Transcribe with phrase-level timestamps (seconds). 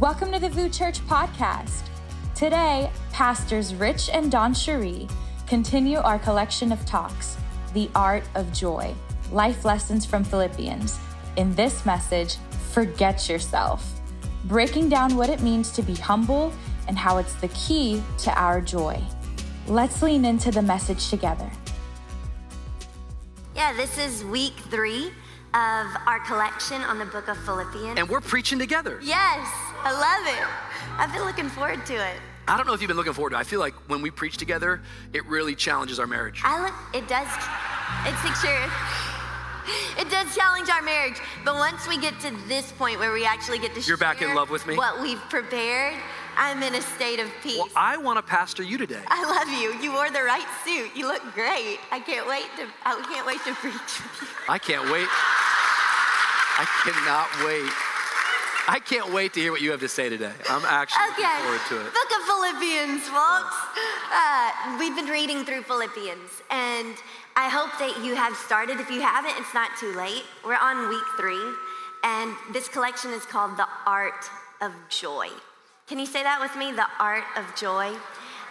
[0.00, 1.88] Welcome to the VOUS Church podcast.
[2.36, 5.10] Today, Pastors Rich and DawnCheré
[5.48, 7.36] continue our collection of talks,
[7.74, 8.94] The Art of Joy,
[9.32, 11.00] Life Lessons from Philippians.
[11.36, 12.36] In this message,
[12.70, 14.00] Forget Yourself,
[14.44, 16.52] breaking down what it means to be humble
[16.86, 19.02] and how it's the key to our joy.
[19.66, 21.50] Let's lean into the message together.
[23.56, 25.10] Yeah, this is week three
[25.54, 27.98] of our collection on the book of Philippians.
[27.98, 29.00] And we're preaching together.
[29.02, 29.48] yes,
[29.84, 30.98] I love it.
[30.98, 32.16] I've been looking forward to it.
[32.48, 33.40] I don't know if you've been looking forward to it.
[33.40, 34.80] I feel like when we preach together,
[35.12, 36.40] it really challenges our marriage.
[36.44, 37.28] I look, it does,
[38.06, 38.70] it's secure.
[39.98, 43.58] It does challenge our marriage, but once we get to this point where we actually
[43.58, 44.76] get to You're back in love with me?
[44.76, 45.94] what we've prepared,
[46.38, 47.58] I'm in a state of peace.
[47.58, 49.02] Well, I want to pastor you today.
[49.08, 49.78] I love you.
[49.82, 50.90] You wore the right suit.
[50.96, 51.80] You look great.
[51.90, 52.66] I can't wait to.
[52.86, 54.28] I can't wait to preach with you.
[54.48, 55.08] I can't wait.
[56.56, 57.97] I cannot wait.
[58.76, 60.32] I can't wait to hear what you have to say today.
[60.50, 61.22] I'm actually Okay.
[61.22, 61.94] looking forward to it.
[61.94, 63.56] Book of Philippians, folks.
[64.12, 66.94] Uh, we've been reading through Philippians, and
[67.34, 68.78] I hope that you have started.
[68.78, 70.24] If you haven't, it's not too late.
[70.44, 71.40] We're on week three,
[72.04, 74.28] and this collection is called The Art
[74.60, 75.28] of Joy.
[75.86, 76.72] Can you say that with me?
[76.72, 77.96] The Art of Joy.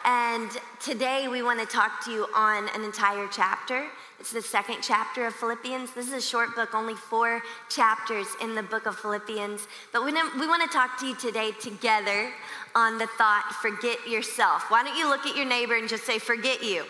[0.03, 3.85] And today we want to talk to you on an entire chapter.
[4.19, 5.91] It's the second chapter of Philippians.
[5.93, 9.67] This is a short book, only four chapters in the book of Philippians.
[9.93, 12.31] But we, we want to talk to you today together
[12.73, 14.71] on the thought, forget yourself.
[14.71, 16.83] Why don't you look at your neighbor and just say, forget you?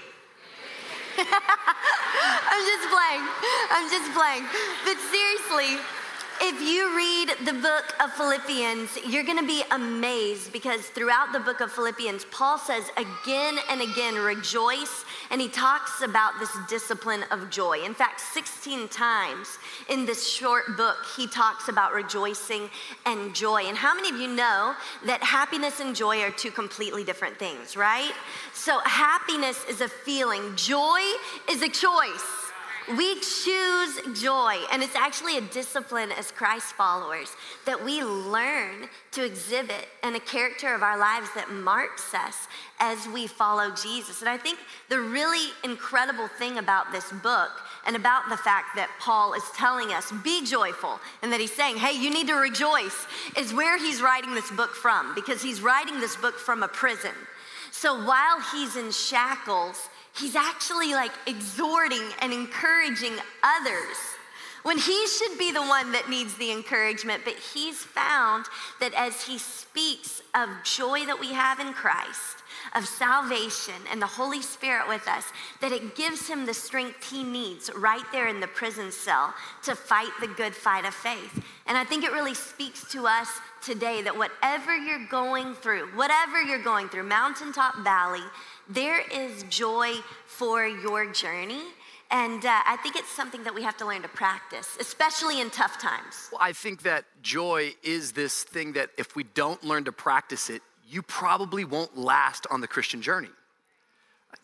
[1.17, 3.23] I'm just playing.
[3.71, 4.45] I'm just playing.
[4.85, 5.83] But seriously,
[6.41, 11.39] if you read the book of Philippians, you're going to be amazed because throughout the
[11.39, 17.23] book of Philippians, Paul says again and again, rejoice, and he talks about this discipline
[17.31, 17.83] of joy.
[17.83, 19.47] In fact, 16 times
[19.89, 22.69] in this short book, he talks about rejoicing
[23.05, 23.63] and joy.
[23.63, 27.75] And how many of you know that happiness and joy are two completely different things,
[27.75, 28.13] right?
[28.53, 31.01] So, happiness is a feeling, joy
[31.49, 32.36] is a choice.
[32.95, 39.25] We choose joy, and it's actually a discipline as Christ followers that we learn to
[39.25, 42.47] exhibit and a character of our lives that marks us
[42.79, 44.21] as we follow Jesus.
[44.21, 47.51] And I think the really incredible thing about this book
[47.85, 51.75] and about the fact that Paul is telling us, be joyful, and that he's saying,
[51.75, 53.05] hey, you need to rejoice,
[53.37, 57.11] is where he's writing this book from, because he's writing this book from a prison.
[57.71, 63.13] So while he's in shackles, he's actually like exhorting and encouraging
[63.43, 63.97] others
[64.63, 67.23] when he should be the one that needs the encouragement.
[67.23, 68.45] But he's found
[68.81, 72.43] that as he speaks of joy that we have in Christ,
[72.75, 75.23] of salvation and the Holy Spirit with us,
[75.61, 79.75] that it gives him the strength he needs right there in the prison cell to
[79.75, 81.43] fight the good fight of faith.
[81.65, 83.29] And I think it really speaks to us
[83.61, 88.23] today that whatever you're going through, whatever you're going through, mountaintop valley,
[88.69, 89.93] there is joy
[90.25, 91.61] for your journey.
[92.09, 95.49] And uh, I think it's something that we have to learn to practice, especially in
[95.49, 96.29] tough times.
[96.31, 100.49] Well, I think that joy is this thing that if we don't learn to practice
[100.49, 103.29] it, you probably won't last on the Christian journey.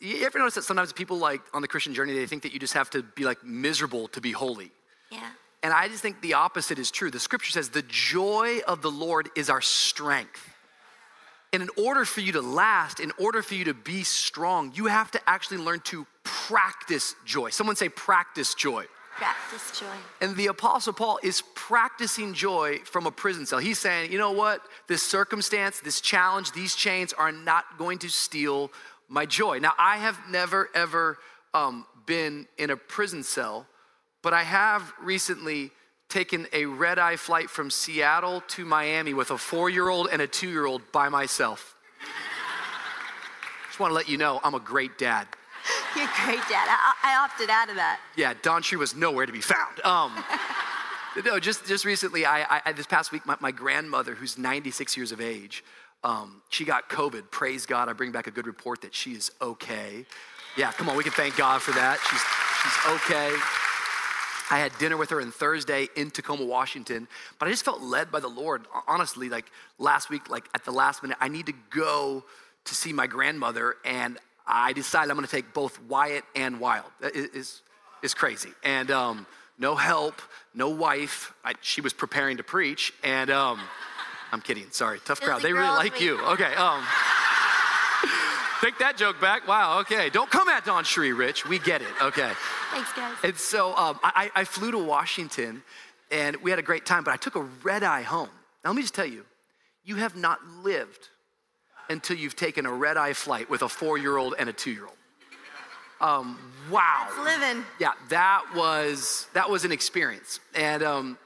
[0.01, 2.59] You ever notice that sometimes people like on the Christian journey, they think that you
[2.59, 4.71] just have to be like miserable to be holy?
[5.09, 5.29] Yeah.
[5.61, 7.09] And I just think the opposite is true.
[7.09, 10.52] The scripture says the joy of the Lord is our strength.
[11.53, 14.87] And in order for you to last, in order for you to be strong, you
[14.87, 17.51] have to actually learn to practice joy.
[17.51, 18.85] Someone say, practice joy.
[19.15, 19.85] Practice joy.
[20.19, 23.59] And the Apostle Paul is practicing joy from a prison cell.
[23.59, 24.61] He's saying, you know what?
[24.87, 28.71] This circumstance, this challenge, these chains are not going to steal
[29.07, 29.59] my joy.
[29.59, 31.19] Now, I have never, ever
[31.53, 33.67] um, been in a prison cell,
[34.23, 35.69] but I have recently
[36.13, 40.21] taken a red eye flight from Seattle to Miami with a four year old and
[40.21, 41.75] a two year old by myself.
[43.65, 45.27] Just want to let you know I'm a great dad.
[45.95, 46.67] You're a great, Dad.
[46.69, 47.99] I, I opted out of that.
[48.15, 49.79] Yeah, DawnCheré was nowhere to be found.
[49.83, 50.11] Um,
[51.25, 55.11] no, just just recently, I, I this past week, my, my, grandmother, who's 96 years
[55.11, 55.63] of age,
[56.03, 57.31] um, she got COVID.
[57.31, 60.05] Praise God, I bring back a good report that she is okay.
[60.57, 61.97] Yeah, come on, we can thank God for that.
[62.07, 62.21] She's
[62.61, 63.35] she's okay.
[64.53, 67.07] I had dinner with her on Thursday in Tacoma, Washington,
[67.39, 68.67] but I just felt led by the Lord.
[68.87, 72.23] Honestly, like last week, like at the last minute, I need to go
[72.65, 76.85] to see my grandmother, and I decided I'm going to take both Wyatt and Wilde.
[77.01, 77.63] That is
[78.03, 79.25] is crazy, and um,
[79.57, 80.21] no help,
[80.53, 81.33] no wife.
[81.43, 83.59] I, she was preparing to preach, and um,
[84.31, 84.69] I'm kidding.
[84.69, 85.41] Sorry, tough crowd.
[85.41, 86.19] They really like with- you.
[86.21, 86.53] Okay.
[86.53, 86.83] Um,
[88.63, 89.47] take that joke back.
[89.47, 89.79] Wow.
[89.81, 90.09] Okay.
[90.09, 91.45] Don't come at DawnCheré, Rich.
[91.45, 91.89] We get it.
[92.01, 92.31] Okay.
[92.71, 93.15] Thanks, guys.
[93.23, 95.63] And so um, I, I flew to Washington
[96.11, 98.29] and we had a great time, but I took a red eye home.
[98.63, 99.25] Now, let me just tell you,
[99.83, 101.09] you have not lived
[101.89, 104.71] until you've taken a red eye flight with a four year old and a two
[104.71, 104.97] year old.
[105.99, 106.39] Um,
[106.71, 107.07] wow.
[107.09, 107.65] That's living.
[107.79, 110.39] Yeah, that was that was an experience.
[110.55, 111.17] And um,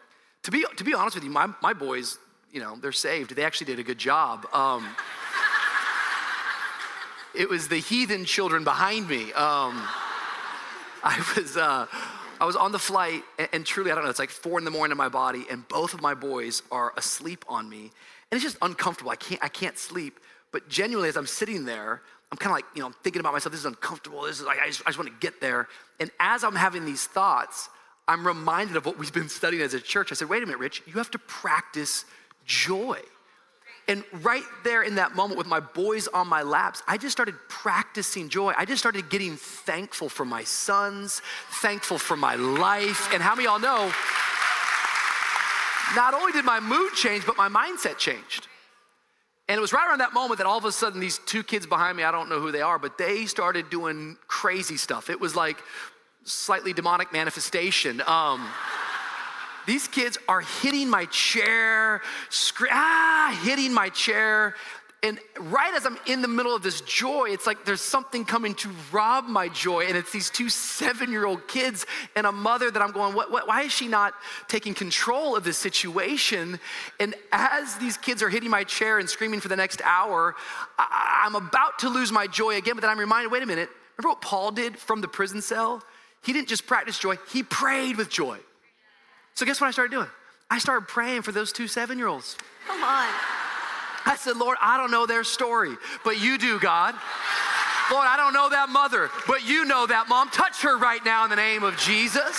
[0.44, 2.18] to be to be honest with you, my, my boys,
[2.51, 3.36] you know, they're saved.
[3.36, 4.48] They actually did a good job.
[4.54, 4.88] Um,
[7.38, 9.31] it was the heathen children behind me.
[9.34, 9.81] Um,
[11.04, 11.86] I was uh,
[12.39, 14.10] I was on the flight, and, and truly, I don't know.
[14.10, 16.94] It's like four in the morning in my body, and both of my boys are
[16.98, 19.12] asleep on me, and it's just uncomfortable.
[19.12, 20.19] I can't I can't sleep.
[20.51, 22.01] But genuinely, as I'm sitting there,
[22.31, 24.22] I'm kind of like, you know, I'm thinking about myself, this is uncomfortable.
[24.24, 25.68] This is like, I just, I just want to get there.
[26.00, 27.69] And as I'm having these thoughts,
[28.07, 30.12] I'm reminded of what we've been studying as a church.
[30.12, 32.06] I said, wait a minute, Rich, you have to practice
[32.45, 33.00] joy.
[33.89, 37.36] And right there in that moment with my boys on my laps, I just started
[37.48, 38.54] practicing joy.
[38.57, 41.22] I just started getting thankful for my sons,
[41.62, 43.13] thankful for my life.
[43.13, 43.94] And how many of y'all know,
[45.95, 48.48] not only did my mood change, but my mindset changed.
[49.48, 51.66] And it was right around that moment that all of a sudden these two kids
[51.66, 55.10] behind me, I don't know who they are, but they started doing crazy stuff.
[55.10, 55.63] It was like
[56.25, 58.01] slightly demonic manifestation.
[58.06, 58.45] Um,
[59.67, 62.01] these kids are hitting my chair,
[62.71, 64.55] ah, hitting my chair.
[65.03, 68.55] And right as I'm in the middle of this joy, it's like there's something coming
[68.55, 69.85] to rob my joy.
[69.85, 71.85] And it's these two seven year old kids
[72.15, 74.13] and a mother that I'm going, what, what, why is she not
[74.47, 76.59] taking control of this situation?
[77.01, 80.33] And as these kids are hitting my chair and screaming for the next hour,
[80.79, 82.75] I, I'm about to lose my joy again.
[82.75, 85.83] But then I'm reminded wait a minute, remember what Paul did from the prison cell?
[86.23, 88.39] He didn't just practice joy, he prayed with joy.
[89.38, 90.07] So guess what I started doing?
[90.50, 92.36] I started praying for those two seven year olds.
[92.66, 93.07] Come on.
[94.04, 96.95] I said, Lord, I don't know their story, but you do, God.
[97.92, 100.31] Lord, I don't know that mother, but you know that mom.
[100.31, 102.36] Touch her right now in the name of Jesus.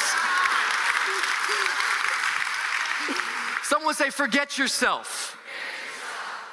[3.62, 5.38] Someone say, forget yourself.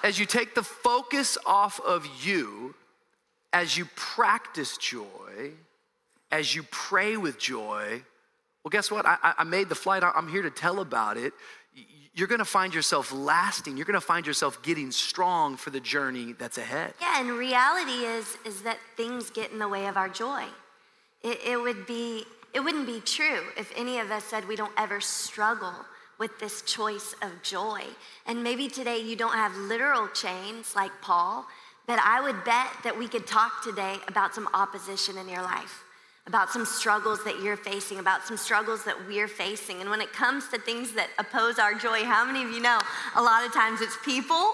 [0.04, 2.76] As you take the focus off of you,
[3.52, 5.54] as you practice joy,
[6.32, 8.04] as you pray with joy,
[8.66, 9.06] well, guess what?
[9.06, 10.04] I, I made the flight.
[10.04, 11.34] I'm here to tell about it
[12.16, 13.76] you're gonna find yourself lasting.
[13.76, 16.94] You're gonna find yourself getting strong for the journey that's ahead.
[17.02, 20.46] Yeah, and reality is is that things get in the way of our joy.
[21.22, 22.24] It, it would be
[22.54, 25.74] it wouldn't be true if any of us said we don't ever struggle
[26.18, 27.82] with this choice of joy.
[28.26, 31.46] And maybe today you don't have literal chains like Paul,
[31.86, 35.85] but I would bet that we could talk today about some opposition in your life
[36.27, 39.81] about some struggles that you're facing, about some struggles that we're facing.
[39.81, 42.80] And when it comes to things that oppose our joy, how many of you know
[43.16, 44.54] a lot of times it's people?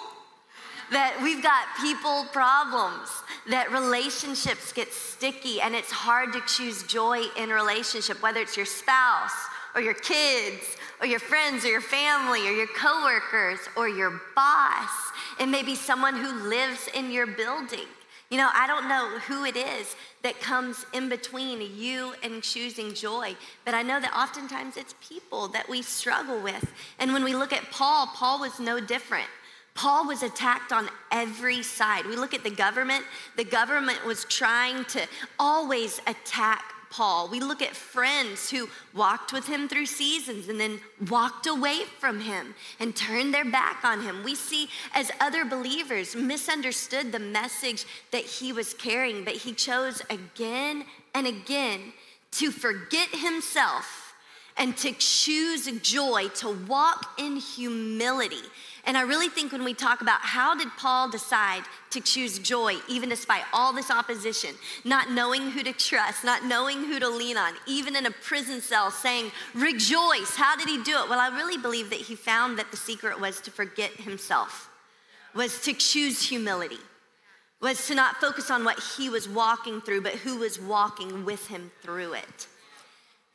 [0.91, 3.07] That we've got people problems,
[3.49, 8.65] that relationships get sticky, and it's hard to choose joy in relationship, whether it's your
[8.65, 9.31] spouse
[9.73, 14.89] or your kids or your friends or your family or your coworkers or your boss.
[15.39, 17.87] It may be someone who lives in your building.
[18.31, 19.93] You know, I don't know who it is
[20.23, 23.35] that comes in between you and choosing joy,
[23.65, 26.71] but I know that oftentimes it's people that we struggle with.
[26.97, 29.27] And when we look at Paul, Paul was no different.
[29.73, 32.05] Paul was attacked on every side.
[32.05, 33.03] We look at the government,
[33.35, 35.05] the government was trying to
[35.37, 37.29] always attack Paul.
[37.29, 40.79] We look at friends who walked with him through seasons and then
[41.09, 44.23] walked away from him and turned their back on him.
[44.23, 50.01] We see as other believers misunderstood the message that he was carrying, but he chose
[50.09, 51.93] again and again
[52.31, 54.13] to forget himself
[54.57, 58.43] and to choose joy, to walk in humility
[58.85, 62.75] and I really think when we talk about how did Paul decide to choose joy,
[62.87, 64.51] even despite all this opposition,
[64.83, 68.59] not knowing who to trust, not knowing who to lean on, even in a prison
[68.59, 71.09] cell saying, rejoice, how did he do it?
[71.09, 74.69] Well, I really believe that he found that the secret was to forget himself,
[75.35, 76.79] was to choose humility,
[77.61, 81.47] was to not focus on what he was walking through, but who was walking with
[81.47, 82.47] him through it.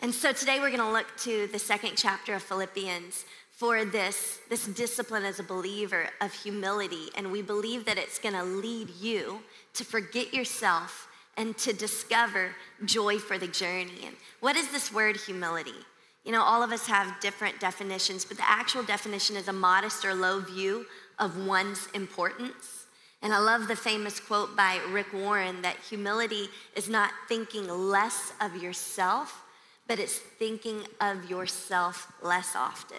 [0.00, 3.24] And so today we're gonna look to the second chapter of Philippians
[3.56, 7.08] for this, this discipline as a believer of humility.
[7.16, 9.40] And we believe that it's gonna lead you
[9.74, 11.08] to forget yourself
[11.38, 14.04] and to discover joy for the journey.
[14.04, 15.74] And what is this word humility?
[16.22, 20.04] You know, all of us have different definitions, but the actual definition is a modest
[20.04, 20.84] or low view
[21.18, 22.86] of one's importance.
[23.22, 28.34] And I love the famous quote by Rick Warren that humility is not thinking less
[28.38, 29.44] of yourself,
[29.88, 32.98] but it's thinking of yourself less often.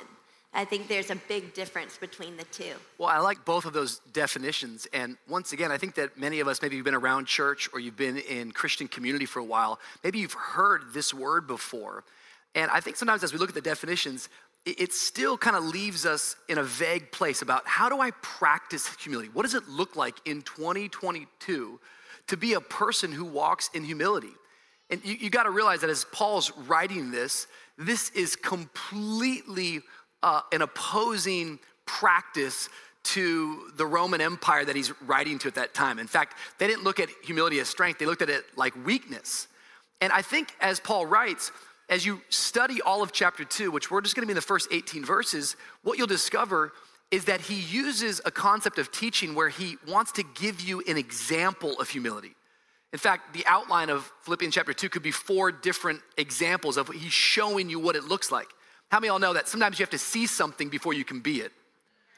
[0.53, 2.73] I think there's a big difference between the two.
[2.97, 4.87] Well, I like both of those definitions.
[4.93, 7.79] And once again, I think that many of us, maybe you've been around church or
[7.79, 12.03] you've been in Christian community for a while, maybe you've heard this word before.
[12.55, 14.29] And I think sometimes as we look at the definitions,
[14.65, 18.89] it still kind of leaves us in a vague place about how do I practice
[18.99, 19.29] humility?
[19.31, 21.79] What does it look like in 2022
[22.27, 24.33] to be a person who walks in humility?
[24.89, 29.81] And you, you got to realize that as Paul's writing this, this is completely
[30.23, 32.69] uh, an opposing practice
[33.03, 35.97] to the Roman Empire that he's writing to at that time.
[35.97, 39.47] In fact, they didn't look at humility as strength, they looked at it like weakness.
[40.01, 41.51] And I think as Paul writes,
[41.89, 44.67] as you study all of chapter two, which we're just gonna be in the first
[44.71, 46.73] 18 verses, what you'll discover
[47.09, 50.97] is that he uses a concept of teaching where he wants to give you an
[50.97, 52.35] example of humility.
[52.91, 56.97] In fact, the outline of Philippians chapter 2 could be four different examples of what
[56.97, 58.47] he's showing you what it looks like.
[58.89, 61.19] How many of y'all know that sometimes you have to see something before you can
[61.19, 61.51] be it?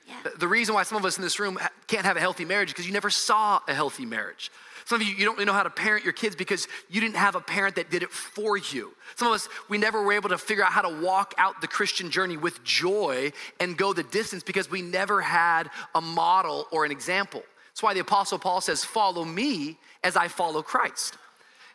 [0.08, 0.32] Yeah.
[0.38, 2.74] The reason why some of us in this room can't have a healthy marriage is
[2.74, 4.52] because you never saw a healthy marriage.
[4.86, 7.16] Some of you, you don't really know how to parent your kids because you didn't
[7.16, 8.92] have a parent that did it for you.
[9.16, 11.68] Some of us, we never were able to figure out how to walk out the
[11.68, 16.86] Christian journey with joy and go the distance because we never had a model or
[16.86, 17.44] an example.
[17.68, 21.18] That's why the Apostle Paul says, Follow me as I follow Christ.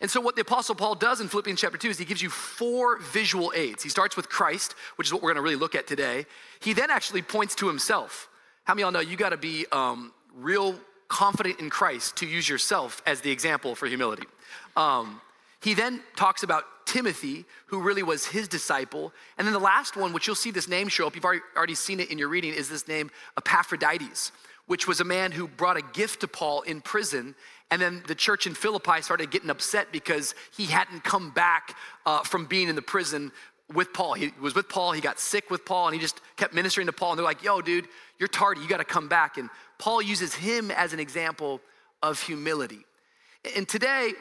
[0.00, 2.30] And so, what the Apostle Paul does in Philippians chapter 2 is he gives you
[2.30, 3.82] four visual aids.
[3.82, 6.26] He starts with Christ, which is what we're gonna really look at today.
[6.60, 8.28] He then actually points to himself.
[8.64, 12.48] How many of y'all know you gotta be um, real confident in Christ to use
[12.48, 14.26] yourself as the example for humility?
[14.76, 15.20] Um,
[15.62, 19.12] he then talks about Timothy, who really was his disciple.
[19.38, 22.00] And then the last one, which you'll see this name show up, you've already seen
[22.00, 24.32] it in your reading, is this name Epaphroditus,
[24.66, 27.34] which was a man who brought a gift to Paul in prison
[27.70, 32.22] and then the church in Philippi started getting upset because he hadn't come back uh,
[32.22, 33.32] from being in the prison
[33.72, 34.14] with Paul.
[34.14, 36.92] He was with Paul, he got sick with Paul, and he just kept ministering to
[36.92, 37.12] Paul.
[37.12, 39.38] And they're like, yo, dude, you're tardy, you got to come back.
[39.38, 41.60] And Paul uses him as an example
[42.02, 42.84] of humility.
[43.56, 44.12] And today,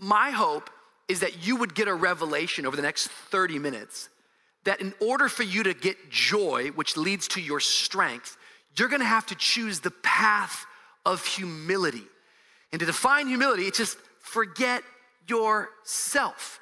[0.00, 0.70] my hope
[1.08, 4.08] is that you would get a revelation over the next 30 minutes
[4.64, 8.36] that in order for you to get joy, which leads to your strength,
[8.76, 10.66] you're gonna have to choose the path
[11.04, 12.04] of humility.
[12.72, 14.82] And to define humility, it's just forget
[15.28, 16.60] yourself.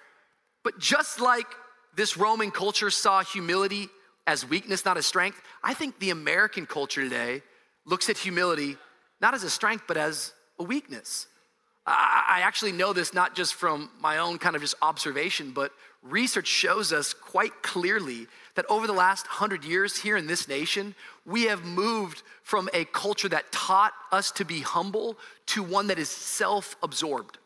[0.64, 1.46] But just like
[1.96, 3.88] this Roman culture saw humility
[4.26, 7.42] as weakness, not as strength, I think the American culture today
[7.84, 8.76] looks at humility
[9.20, 11.26] not as a strength, but as a weakness.
[11.86, 15.72] I actually know this not just from my own kind of just observation, but
[16.02, 18.26] research shows us quite clearly
[18.58, 20.92] that over the last hundred years here in this nation,
[21.24, 25.96] we have moved from a culture that taught us to be humble to one that
[25.96, 27.38] is self absorbed.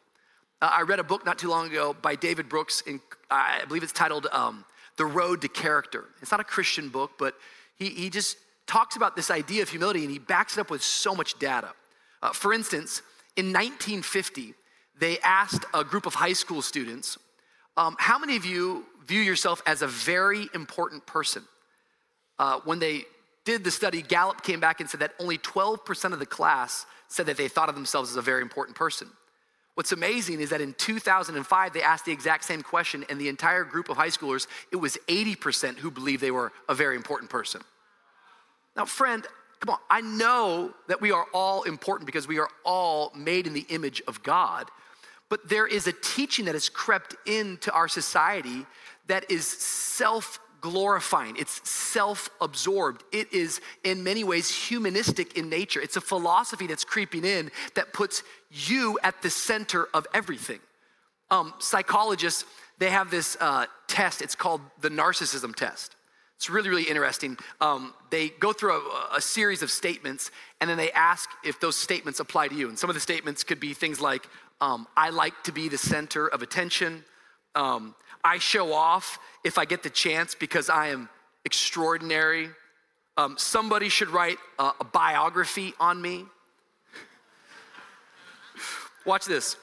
[0.63, 2.99] Uh, I read a book not too long ago by David Brooks, in,
[3.31, 4.65] I believe it's titled um,
[4.97, 6.07] The Road to Character.
[6.23, 7.35] It's not a Christian book, but
[7.77, 10.83] he, he just talks about this idea of humility and he backs it up with
[10.83, 11.73] so much data.
[12.23, 13.03] Uh, for instance,
[13.37, 14.55] in 1950,
[14.99, 17.19] they asked a group of high school students,
[17.77, 21.45] um, How many of you view yourself as a very important person?
[22.39, 23.03] Uh, when they
[23.45, 27.27] did the study, Gallup came back and said that only 12% of the class said
[27.27, 29.09] that they thought of themselves as a very important person.
[29.75, 33.65] What's amazing is that in 2005, they asked the exact same question, and the entire
[33.65, 37.63] group of high schoolers, it was 80% who believed they were a very important person.
[38.77, 39.27] Now, friend,
[39.61, 43.55] come on, I know that we are all important because we are all made in
[43.55, 44.71] the image of God,
[45.31, 48.67] but there is a teaching that has crept into our society
[49.13, 53.05] that is self glorifying, it's self absorbed.
[53.13, 55.83] It is, in many ways, humanistic in nature.
[55.83, 60.61] It's a philosophy that's creeping in that puts you at the center of everything.
[61.31, 62.47] Um, psychologists,
[62.79, 65.95] they have this uh, test, it's called the narcissism test.
[66.37, 67.37] It's really, really interesting.
[67.61, 71.77] Um, they go through a, a, series of statements and then they ask if those
[71.77, 72.71] statements apply to you.
[72.71, 74.27] And some of the statements could be things like,
[74.63, 77.05] um, I like to be the center of attention.
[77.55, 81.09] Um, I show off if I get the chance because I am
[81.45, 82.51] extraordinary.
[83.17, 86.25] Um, somebody should write a, a biography on me.
[89.05, 89.57] Watch this.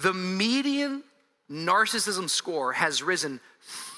[0.00, 1.02] The median
[1.50, 3.40] narcissism score has risen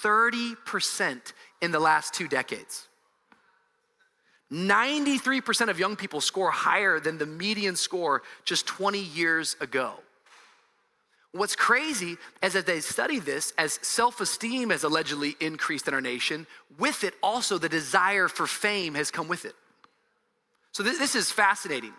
[0.03, 2.88] 30% in the last two decades.
[4.53, 9.95] 93% of young people score higher than the median score just 20 years ago.
[11.35, 16.00] What's crazy is that they study this as self esteem has allegedly increased in our
[16.00, 16.47] nation,
[16.79, 19.55] with it also the desire for fame has come with it.
[20.71, 21.93] So this, this is fascinating.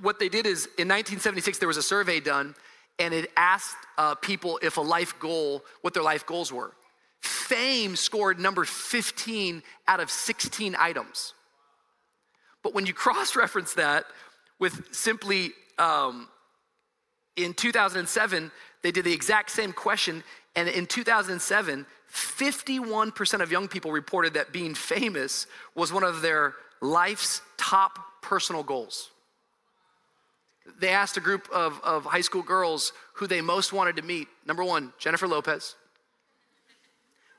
[0.00, 2.54] What they did is in 1976, there was a survey done
[2.98, 6.72] and it asked uh, people if a life goal, what their life goals were.
[7.20, 11.34] Fame scored number 15 out of 16 items.
[12.62, 14.06] But when you cross reference that
[14.58, 16.26] with simply um,
[17.38, 18.50] in 2007,
[18.82, 20.22] they did the exact same question.
[20.54, 26.54] And in 2007, 51% of young people reported that being famous was one of their
[26.80, 29.10] life's top personal goals.
[30.78, 34.28] They asked a group of, of high school girls who they most wanted to meet.
[34.46, 35.74] Number one, Jennifer Lopez.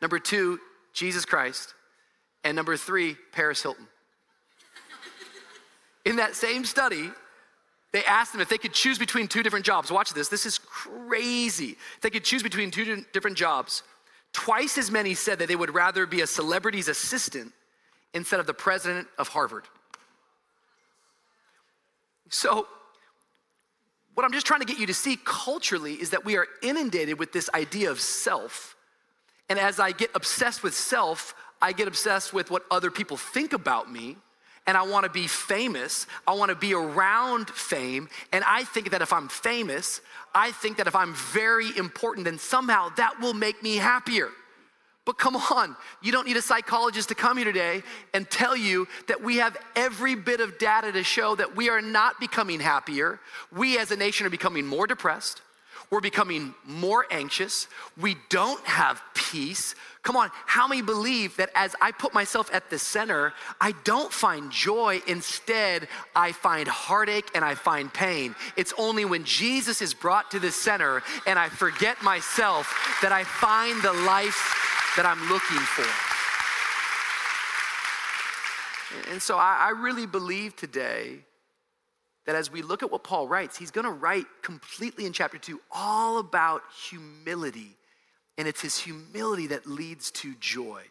[0.01, 0.59] Number two,
[0.93, 1.73] Jesus Christ.
[2.43, 3.87] And number three, Paris Hilton.
[6.05, 7.11] In that same study,
[7.91, 9.91] they asked them if they could choose between two different jobs.
[9.91, 11.75] Watch this, this is crazy.
[11.95, 13.83] If they could choose between two different jobs,
[14.31, 17.51] twice as many said that they would rather be a celebrity's assistant
[18.13, 19.63] instead of the president of Harvard.
[22.29, 22.67] So,
[24.13, 27.17] what I'm just trying to get you to see culturally is that we are inundated
[27.17, 28.75] with this idea of self.
[29.47, 33.53] And as I get obsessed with self, I get obsessed with what other people think
[33.53, 34.17] about me
[34.69, 36.05] and I wanna be famous.
[36.27, 38.07] I wanna be around fame.
[38.31, 39.99] And I think that if I'm famous,
[40.35, 44.29] I think that if I'm very important, then somehow that will make me happier.
[45.05, 47.81] But come on, you don't need a psychologist to come here today
[48.13, 51.81] and tell you that we have every bit of data to show that we are
[51.81, 53.19] not becoming happier.
[53.51, 55.41] We as a nation are becoming more depressed.
[55.89, 57.67] We're becoming more anxious.
[57.99, 59.73] We don't have peace.
[60.01, 64.11] Come on, how many believe that as I put myself at the center, I don't
[64.11, 65.01] find joy?
[65.07, 68.33] Instead, I find heartache and I find pain.
[68.55, 73.25] It's only when Jesus is brought to the center and I forget myself that I
[73.25, 75.85] find the life that I'm looking for.
[79.11, 81.19] And so I, really believe today
[82.25, 85.37] that as we look at what Paul writes, he's going to write completely in chapter
[85.37, 87.75] two all about humility.
[88.39, 90.81] And it's his humility that leads to joy.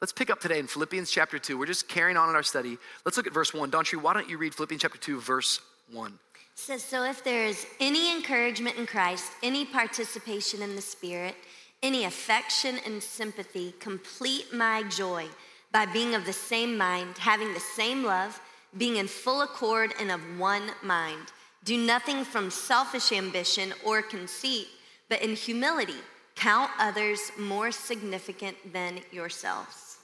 [0.00, 1.58] Let's pick up today in Philippians chapter 2.
[1.58, 2.78] We're just carrying on in our study.
[3.04, 3.72] Let's look at verse 1.
[3.72, 6.12] DawnCheré, why don't you read Philippians chapter 2, verse 1?
[6.12, 11.34] It says, So if there is any encouragement in Christ, any participation in the Spirit,
[11.82, 15.26] any affection and sympathy, complete my joy
[15.72, 18.40] by being of the same mind, having the same love
[18.78, 21.32] being in full accord and of one mind.
[21.64, 24.68] Do nothing from selfish ambition or conceit,
[25.08, 25.96] but in humility
[26.34, 29.98] count others more significant than yourselves.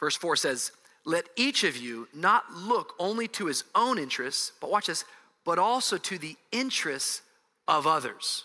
[0.00, 0.72] Verse 4 says,
[1.04, 5.04] Let each of you not look only to his own interests, but watch this,
[5.44, 7.22] but also to the interests
[7.66, 8.44] of others.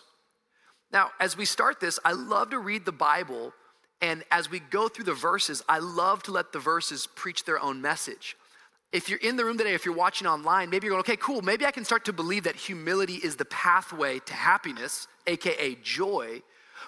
[0.92, 3.52] Now, as we start this, I love to read the Bible,
[4.00, 7.60] and as we go through the verses, I love to let the verses preach their
[7.60, 8.36] own message
[8.94, 11.42] if you're in the room today, if you're watching online, maybe you're going, okay, cool,
[11.42, 16.42] maybe I can start to believe that humility is the pathway to happiness, AKA joy.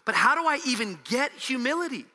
[0.04, 2.06] But how do I even get humility?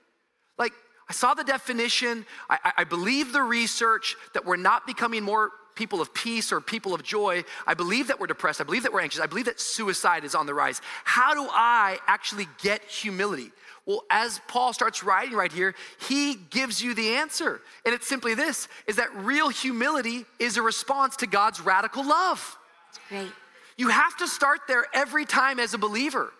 [0.57, 0.73] Like,
[1.09, 6.01] I saw the definition, I, I believe the research that we're not becoming more people
[6.01, 7.43] of peace or people of joy.
[7.65, 8.61] I believe that we're depressed.
[8.61, 9.21] I believe that we're anxious.
[9.21, 10.81] I believe that suicide is on the rise.
[11.03, 13.51] How do I actually get humility?
[13.85, 15.73] Well, as Paul starts writing right here,
[16.07, 17.61] he gives you the answer.
[17.85, 22.57] And it's simply this is that real humility is a response to God's radical love.
[22.89, 23.31] It's great.
[23.77, 26.31] You have to start there every time as a believer.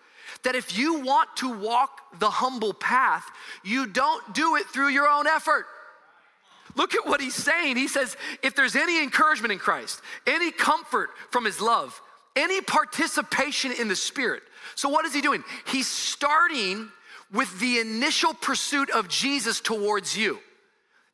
[0.44, 3.24] That if you want to walk the humble path,
[3.62, 5.66] you don't do it through your own effort.
[6.74, 7.76] Look at what he's saying.
[7.76, 12.00] He says, if there's any encouragement in Christ, any comfort from his love,
[12.34, 14.42] any participation in the Spirit.
[14.74, 15.44] So, what is he doing?
[15.66, 16.88] He's starting
[17.32, 20.38] with the initial pursuit of Jesus towards you.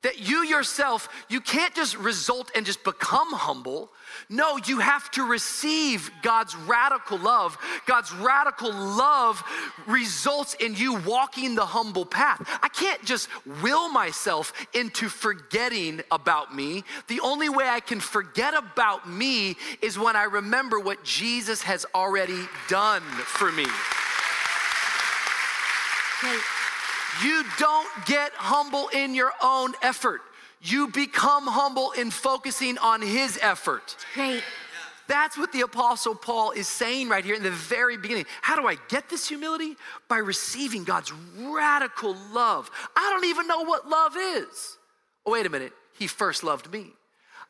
[0.03, 3.91] That you yourself, you can't just result and just become humble.
[4.29, 7.59] No, you have to receive God's radical love.
[7.85, 9.43] God's radical love
[9.89, 12.41] results in you walking the humble path.
[12.63, 13.29] I can't just
[13.61, 16.85] will myself into forgetting about me.
[17.09, 21.85] The only way I can forget about me is when I remember what Jesus has
[21.93, 23.67] already done for me.
[27.23, 30.21] You don't get humble in your own effort.
[30.61, 33.97] You become humble in focusing on his effort.
[34.15, 34.43] Great.
[35.07, 38.27] That's what the Apostle Paul is saying right here in the very beginning.
[38.43, 39.75] How do I get this humility?
[40.07, 42.71] By receiving God's radical love.
[42.95, 44.77] I don't even know what love is.
[45.25, 45.73] Oh, wait a minute.
[45.99, 46.93] He first loved me.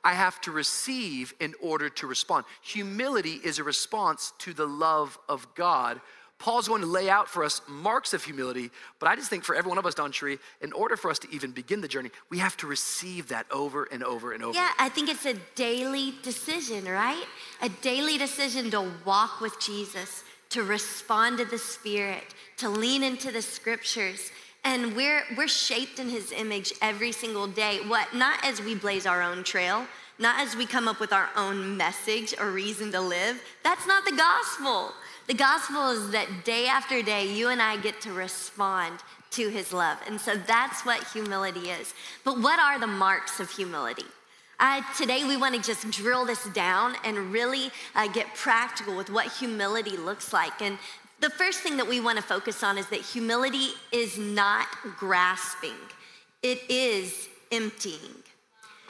[0.05, 2.45] I have to receive in order to respond.
[2.63, 6.01] Humility is a response to the love of God
[6.39, 8.71] Paul's going to lay out for us marks of humility,
[9.01, 11.31] but I just think for every one of us, DawnCheré, in order for us to
[11.33, 14.55] even begin the journey, we have to receive that over and over and over.
[14.55, 17.25] Yeah, I think it's a daily decision, right?
[17.61, 23.33] A daily decision to walk with Jesus, to respond to the Spirit, to lean into
[23.33, 24.31] the scriptures.
[24.65, 27.81] And we're, we're shaped in his image every single day.
[27.87, 29.87] What, not as we blaze our own trail,
[30.21, 33.41] not as we come up with our own message or reason to live.
[33.63, 34.93] That's not the gospel.
[35.29, 39.01] The gospel is that day after day, you and I get to respond
[39.33, 39.99] to his love.
[40.07, 41.93] And so that's what humility is.
[42.25, 44.07] But what are the marks of humility?
[44.59, 49.11] Uh, today, we want to just drill this down and really uh, get practical with
[49.11, 50.63] what humility looks like.
[50.63, 50.79] And
[51.21, 55.77] the first thing that we want to focus on is that humility is not grasping,
[56.43, 58.15] it is emptying.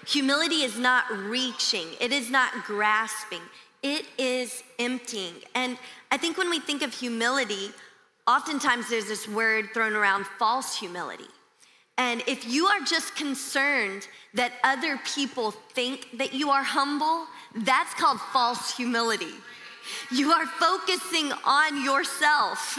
[0.07, 3.43] Humility is not reaching, it is not grasping,
[3.83, 5.35] it is emptying.
[5.55, 5.79] And
[6.11, 7.71] I think when we think of humility,
[8.27, 11.29] oftentimes there's this word thrown around false humility.
[11.99, 17.93] And if you are just concerned that other people think that you are humble, that's
[17.95, 19.35] called false humility.
[20.11, 22.79] You are focusing on yourself.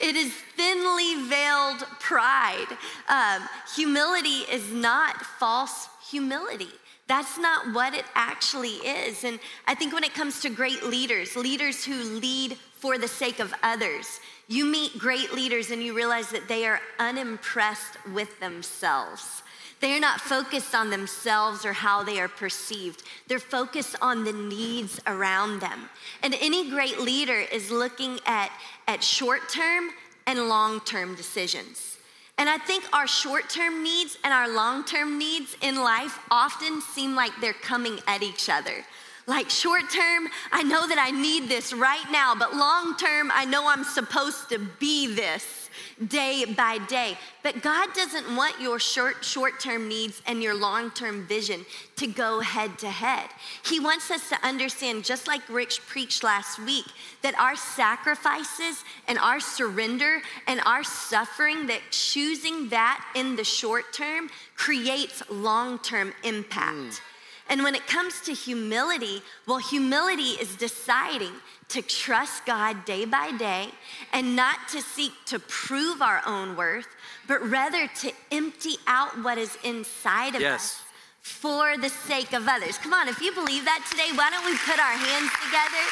[0.00, 2.66] It is thinly veiled pride.
[3.08, 6.70] Um, humility is not false humility.
[7.06, 9.24] That's not what it actually is.
[9.24, 13.40] And I think when it comes to great leaders, leaders who lead for the sake
[13.40, 19.42] of others, you meet great leaders and you realize that they are unimpressed with themselves.
[19.80, 23.02] They are not focused on themselves or how they are perceived.
[23.26, 25.90] They're focused on the needs around them.
[26.22, 28.50] And any great leader is looking at,
[28.88, 29.90] at short term
[30.26, 31.93] and long term decisions.
[32.36, 36.80] And I think our short term needs and our long term needs in life often
[36.80, 38.84] seem like they're coming at each other.
[39.26, 43.44] Like short term, I know that I need this right now, but long term, I
[43.46, 45.63] know I'm supposed to be this
[46.08, 47.16] day by day.
[47.42, 51.64] But God doesn't want your short short term needs and your long term vision
[51.96, 53.28] to go head to head.
[53.64, 56.86] He wants us to understand, just like Rich preached last week,
[57.22, 63.92] that our sacrifices and our surrender and our suffering, that choosing that in the short
[63.92, 66.76] term creates long term impact.
[66.76, 67.00] Mm.
[67.48, 71.32] And when it comes to humility, well, humility is deciding
[71.74, 73.68] to trust God day by day
[74.12, 76.86] and not to seek to prove our own worth,
[77.26, 80.54] but rather to empty out what is inside of yes.
[80.54, 80.82] us
[81.20, 82.78] for the sake of others.
[82.78, 85.84] Come on, if you believe that today, why don't we put our hands together?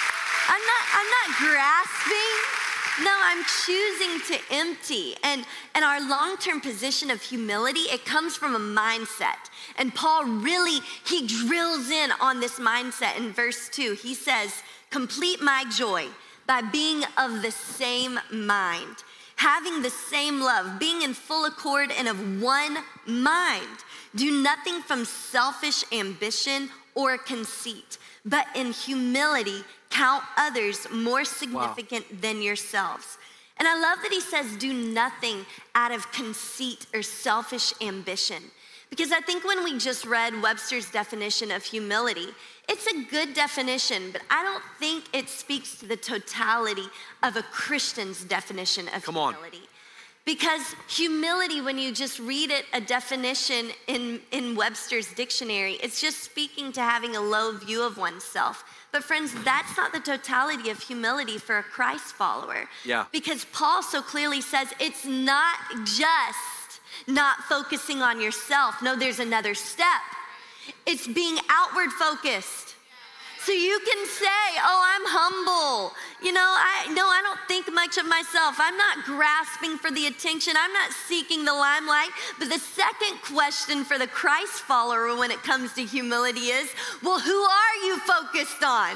[0.46, 2.62] I'm not I'm not grasping.
[3.02, 5.14] No, I'm choosing to empty.
[5.24, 9.48] And, and our long term position of humility, it comes from a mindset.
[9.78, 13.94] And Paul really, he drills in on this mindset in verse two.
[13.94, 16.06] He says, Complete my joy
[16.46, 18.96] by being of the same mind,
[19.36, 22.76] having the same love, being in full accord and of one
[23.06, 23.78] mind.
[24.14, 32.18] Do nothing from selfish ambition or conceit, but in humility, count others more significant wow.
[32.20, 33.16] than yourselves.
[33.56, 38.42] And I love that he says, do nothing out of conceit or selfish ambition.
[38.92, 42.26] Because I think when we just read Webster's definition of humility,
[42.68, 46.84] it's a good definition, but I don't think it speaks to the totality
[47.22, 49.56] of a Christian's definition of Come humility.
[49.56, 49.68] On.
[50.26, 56.22] Because humility, when you just read it, a definition in, in Webster's dictionary, it's just
[56.22, 58.62] speaking to having a low view of oneself.
[58.92, 62.68] But, friends, that's not the totality of humility for a Christ follower.
[62.84, 63.06] Yeah.
[63.10, 66.38] Because Paul so clearly says it's not just
[67.06, 68.82] not focusing on yourself.
[68.82, 70.02] No, there's another step.
[70.86, 72.71] It's being outward focused.
[73.44, 75.92] So you can say, Oh, I'm humble.
[76.22, 78.54] You know, I no, I don't think much of myself.
[78.58, 80.54] I'm not grasping for the attention.
[80.56, 82.10] I'm not seeking the limelight.
[82.38, 86.70] But the second question for the Christ follower when it comes to humility is,
[87.02, 88.94] well, who are you focused on?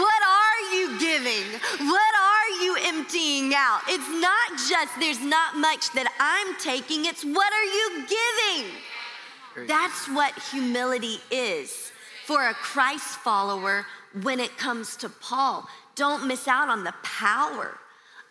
[0.00, 1.44] What are you giving?
[1.84, 3.82] What are you emptying out?
[3.88, 9.68] It's not just there's not much that I'm taking, it's what are you giving?
[9.68, 11.92] That's what humility is
[12.24, 13.86] for a Christ follower
[14.22, 15.68] when it comes to Paul.
[15.94, 17.78] Don't miss out on the power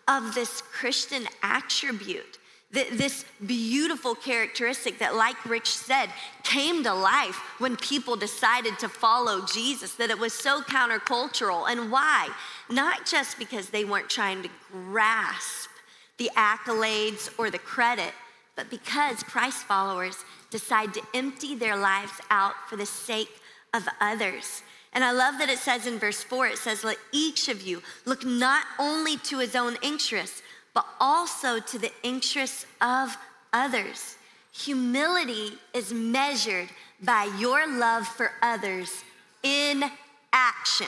[0.07, 2.37] of this Christian attribute,
[2.71, 6.09] this beautiful characteristic that, like Rich said,
[6.43, 11.69] came to life when people decided to follow Jesus, that it was so countercultural.
[11.69, 12.29] And why?
[12.69, 15.69] Not just because they weren't trying to grasp
[16.17, 18.13] the accolades or the credit,
[18.55, 23.29] but because Christ followers decide to empty their lives out for the sake
[23.73, 24.63] of others.
[24.93, 27.81] And I love that it says in verse 4 it says, Let each of you
[28.05, 30.41] look not only to his own interests,
[30.73, 33.17] but also to the interests of
[33.51, 34.17] others.
[34.51, 36.69] Humility is measured
[37.01, 39.03] by your love for others
[39.41, 39.83] in
[40.31, 40.87] action.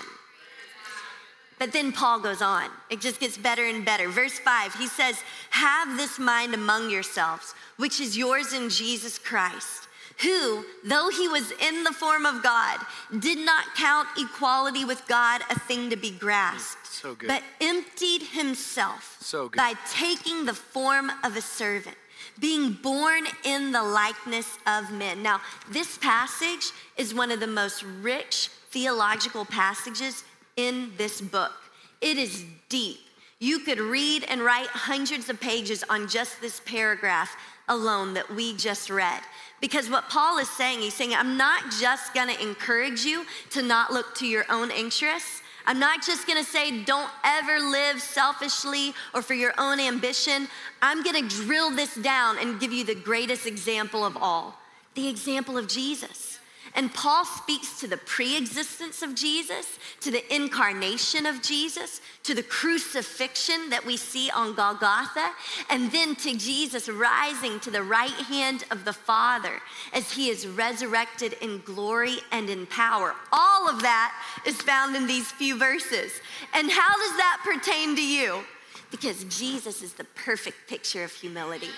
[1.58, 2.70] But then Paul goes on.
[2.90, 4.10] It just gets better and better.
[4.10, 9.85] Verse 5, he says, Have this mind among yourselves, which is yours in Jesus Christ
[10.22, 12.80] who, though he was in the form of God,
[13.20, 19.18] did not count equality with God a thing to be grasped, so but emptied himself
[19.20, 21.98] So by taking the form of a servant,
[22.40, 25.22] being born in the likeness of men.
[25.22, 30.24] Now, this passage is one of the most rich theological passages
[30.56, 31.54] in this book.
[32.02, 33.00] It is deep.
[33.40, 37.36] You could read and write hundreds of pages on just this paragraph
[37.68, 39.22] alone that we just read.
[39.62, 43.92] Because what Paul is saying, he's saying, I'm not just gonna encourage you to not
[43.92, 45.42] look to your own interests.
[45.66, 50.48] I'm not just gonna say, don't ever live selfishly or for your own ambition.
[50.82, 54.60] I'm gonna drill this down and give you the greatest example of all
[54.94, 56.35] the example of Jesus.
[56.76, 62.36] And Paul speaks to the pre existence of Jesus, to the incarnation of Jesus, to
[62.36, 65.32] the crucifixion that we see on Golgotha,
[65.70, 69.62] and then to Jesus rising to the right hand of the Father
[69.94, 73.16] as he is resurrected in glory and in power.
[73.32, 74.14] All of that
[74.46, 76.12] is found in these few verses.
[76.54, 78.44] And how does that pertain to you?
[78.92, 81.70] Because Jesus is the perfect picture of humility.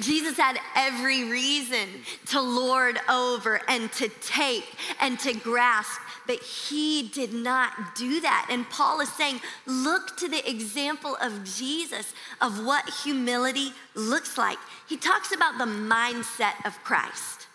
[0.00, 1.88] Jesus had every reason
[2.26, 4.64] to lord over and to take
[5.00, 8.48] and to grasp, but he did not do that.
[8.50, 14.58] And Paul is saying, look to the example of Jesus of what humility looks like.
[14.88, 17.46] He talks about the mindset of Christ.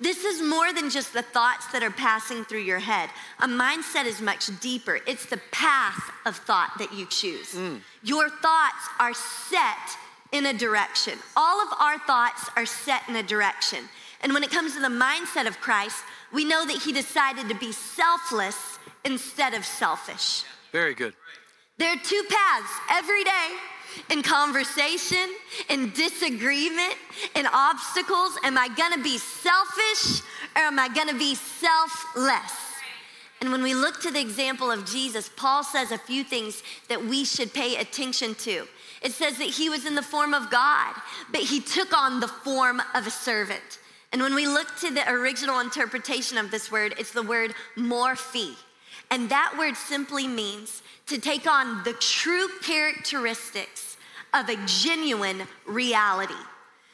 [0.00, 3.10] This is more than just the thoughts that are passing through your head.
[3.38, 4.98] A mindset is much deeper.
[5.06, 7.54] It's the path of thought that you choose.
[7.54, 7.80] Mm.
[8.02, 9.96] Your thoughts are set
[10.34, 11.14] in a direction.
[11.36, 13.88] All of our thoughts are set in a direction.
[14.20, 17.54] And when it comes to the mindset of Christ, we know that he decided to
[17.54, 20.42] be selfless instead of selfish.
[20.72, 21.14] Very good.
[21.78, 23.48] There are two paths every day
[24.10, 25.28] in conversation,
[25.68, 26.96] in disagreement,
[27.36, 28.36] in obstacles.
[28.42, 30.20] Am I gonna be selfish
[30.56, 32.52] or am I gonna be selfless?
[33.40, 37.04] And when we look to the example of Jesus, Paul says a few things that
[37.04, 38.66] we should pay attention to.
[39.04, 40.94] It says that he was in the form of God,
[41.30, 43.78] but he took on the form of a servant.
[44.12, 48.56] And when we look to the original interpretation of this word, it's the word morphe.
[49.10, 53.98] And that word simply means to take on the true characteristics
[54.32, 56.32] of a genuine reality.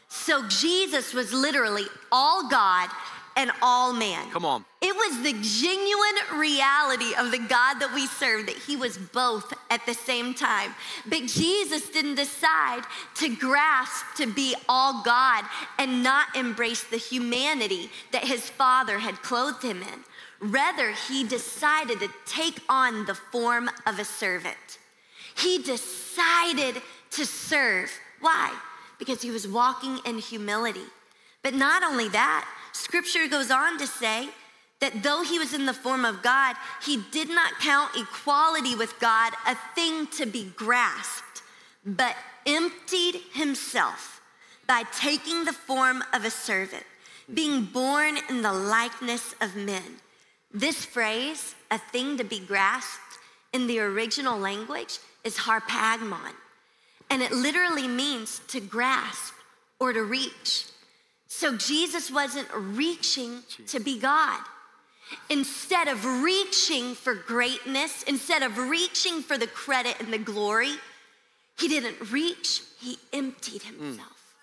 [0.09, 2.91] So Jesus was literally all God
[3.37, 4.31] and all man.
[4.31, 4.65] Come on.
[4.83, 9.53] It was the genuine reality of the God that we serve that he was both
[9.71, 10.75] at the same time.
[11.07, 12.83] But Jesus didn't decide
[13.17, 15.45] to grasp to be all God
[15.79, 20.05] and not embrace the humanity that his Father had clothed him in.
[20.41, 24.79] Rather, he decided to take on the form of a servant.
[25.37, 27.93] He decided to serve.
[28.21, 28.55] Why?
[28.99, 30.87] Because he was walking in humility.
[31.43, 34.29] But not only that, scripture goes on to say
[34.81, 38.99] that though he was in the form of God, he did not count equality with
[38.99, 41.43] God a thing to be grasped,
[41.85, 44.21] but emptied himself
[44.67, 46.85] by taking the form of a servant,
[47.33, 49.97] being born in the likeness of men.
[50.53, 53.19] This phrase, a thing to be grasped,
[53.53, 56.35] in the original language is harpagmon,
[57.11, 59.35] and it literally means to grasp
[59.79, 60.67] or to reach.
[61.33, 64.41] So Jesus wasn't reaching to be God.
[65.31, 70.73] Instead of reaching for greatness, instead of reaching for the credit and the glory,
[71.57, 74.35] he didn't reach, he emptied himself.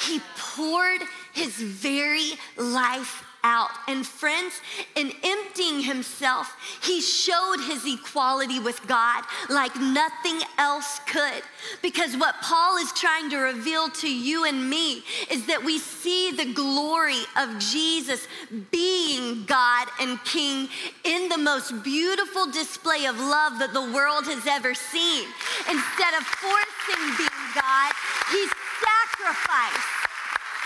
[0.00, 1.02] He poured
[1.34, 3.70] his very life out.
[3.86, 4.60] And friends,
[4.96, 11.42] in emptying himself, he showed his equality with God like nothing else could.
[11.82, 16.32] Because what Paul is trying to reveal to you and me is that we see
[16.32, 18.26] the glory of Jesus
[18.70, 20.68] being God and King
[21.04, 25.28] in the most beautiful display of love that the world has ever seen.
[25.68, 27.92] Instead of forcing being God,
[28.32, 28.46] he
[28.80, 30.13] sacrificed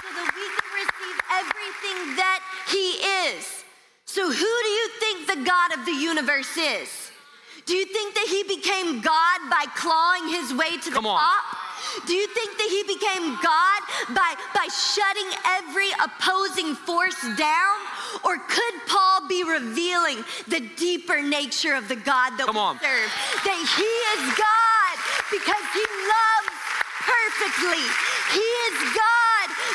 [0.03, 2.87] so that we can receive everything that He
[3.31, 3.65] is.
[4.07, 6.89] So, who do you think the God of the universe is?
[7.67, 11.21] Do you think that He became God by clawing His way to the on.
[11.21, 11.45] top?
[12.07, 13.81] Do you think that He became God
[14.17, 15.29] by, by shutting
[15.61, 17.77] every opposing force down?
[18.25, 22.81] Or could Paul be revealing the deeper nature of the God that Come we on.
[22.81, 23.11] serve?
[23.45, 24.95] That He is God
[25.29, 26.57] because He loves
[27.05, 27.85] perfectly.
[28.33, 29.18] He is God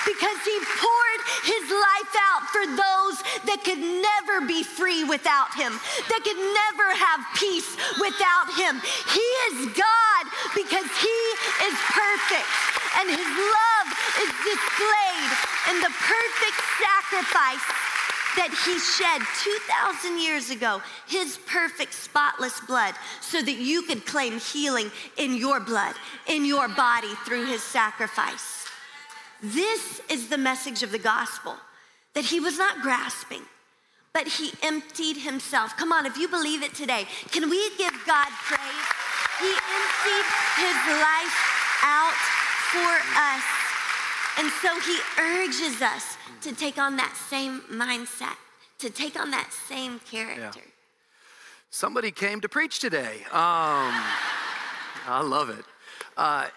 [0.05, 3.15] because he poured his life out for those
[3.47, 5.71] that could never be free without him,
[6.11, 8.79] that could never have peace without him.
[9.11, 10.23] He is God
[10.55, 11.19] because he
[11.67, 12.51] is perfect.
[12.99, 13.87] And his love
[14.21, 15.31] is displayed
[15.73, 17.65] in the perfect sacrifice
[18.35, 24.39] that he shed 2,000 years ago, his perfect, spotless blood, so that you could claim
[24.39, 25.95] healing in your blood,
[26.27, 28.62] in your body through his sacrifice.
[29.43, 31.57] This is the message of the gospel
[32.13, 33.41] that he was not grasping,
[34.13, 35.75] but he emptied himself.
[35.75, 38.87] Come on, if you believe it today, can we give God praise?
[39.41, 41.35] He emptied his life
[41.83, 42.15] out
[42.71, 43.43] for us.
[44.39, 48.37] And so he urges us to take on that same mindset,
[48.79, 50.51] to take on that same character.
[50.55, 50.71] Yeah.
[51.69, 53.23] Somebody came to preach today.
[53.31, 53.91] Um,
[55.05, 55.65] I love it.
[56.15, 56.47] Uh,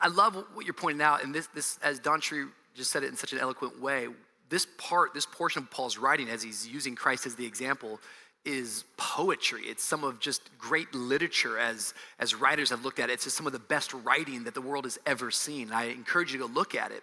[0.00, 3.16] I love what you're pointing out, and this, this as DawnCheré just said it in
[3.16, 4.08] such an eloquent way.
[4.48, 8.00] This part, this portion of Paul's writing, as he's using Christ as the example,
[8.44, 9.62] is poetry.
[9.62, 13.14] It's some of just great literature as, as writers have looked at it.
[13.14, 15.70] It's just some of the best writing that the world has ever seen.
[15.72, 17.02] I encourage you to look at it.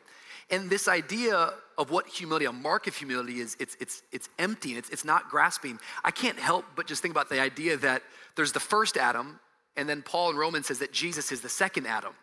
[0.49, 4.77] And this idea of what humility, a mark of humility is, it's, it's, it's emptying,
[4.77, 5.79] it's, it's not grasping.
[6.03, 8.03] I can't help but just think about the idea that
[8.35, 9.39] there's the first Adam,
[9.75, 12.13] and then Paul in Romans says that Jesus is the second Adam.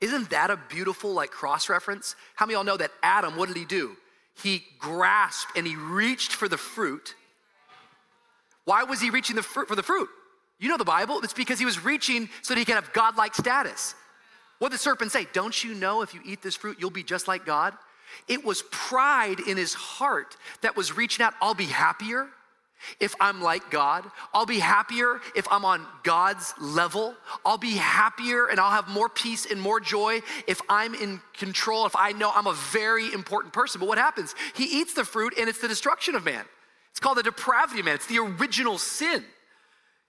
[0.00, 2.16] Isn't that a beautiful like cross reference?
[2.34, 3.96] How many y'all know that Adam, what did he do?
[4.42, 7.14] He grasped and he reached for the fruit
[8.70, 10.08] why was he reaching the fruit for the fruit?
[10.60, 11.20] You know the Bible.
[11.24, 13.96] It's because he was reaching so that he could have godlike status.
[14.60, 15.26] What did the serpent say?
[15.32, 17.74] Don't you know if you eat this fruit, you'll be just like God?
[18.28, 21.34] It was pride in his heart that was reaching out.
[21.40, 22.28] I'll be happier
[22.98, 24.04] if I'm like God.
[24.32, 27.14] I'll be happier if I'm on God's level.
[27.44, 31.86] I'll be happier and I'll have more peace and more joy if I'm in control,
[31.86, 33.78] if I know I'm a very important person.
[33.80, 34.34] But what happens?
[34.54, 36.44] He eats the fruit and it's the destruction of man.
[36.90, 37.94] It's called the depravity of man.
[37.94, 39.24] It's the original sin.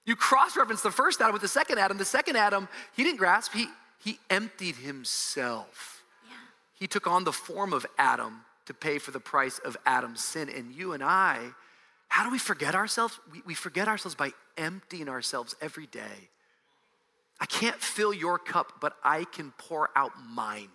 [0.06, 1.98] You cross reference the first Adam with the second Adam.
[1.98, 3.68] The second Adam, he didn't grasp, he,
[4.00, 6.04] he emptied himself.
[6.28, 6.36] Yeah.
[6.74, 10.50] He took on the form of Adam to pay for the price of Adam's sin.
[10.50, 11.52] And you and I,
[12.12, 13.18] how do we forget ourselves?
[13.32, 16.28] We, we forget ourselves by emptying ourselves every day.
[17.40, 20.68] I can't fill your cup, but I can pour out mine.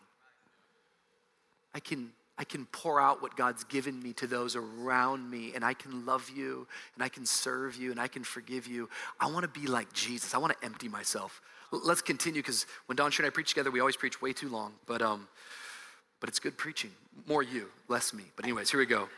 [1.75, 5.63] I can I can pour out what God's given me to those around me, and
[5.63, 8.89] I can love you, and I can serve you, and I can forgive you.
[9.21, 10.35] I want to be like Jesus.
[10.35, 11.43] I want to empty myself.
[11.71, 14.73] Let's continue because when Don and I preach together, we always preach way too long,
[14.87, 15.29] but um,
[16.19, 16.93] but it's good preaching.
[17.27, 18.25] More you, less me.
[18.37, 19.11] But anyways, here we go.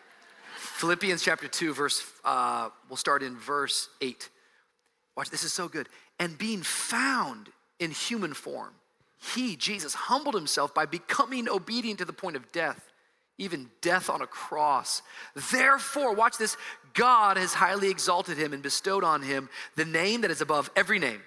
[0.78, 2.04] Philippians chapter two, verse.
[2.24, 4.28] Uh, we'll start in verse eight.
[5.16, 5.28] Watch.
[5.28, 5.88] This is so good.
[6.20, 7.48] And being found
[7.80, 8.74] in human form,
[9.34, 12.88] he Jesus humbled himself by becoming obedient to the point of death
[13.38, 15.00] even death on a cross.
[15.52, 16.56] Therefore, watch this
[16.92, 20.98] God has highly exalted him and bestowed on him the name that is above every
[20.98, 21.22] name,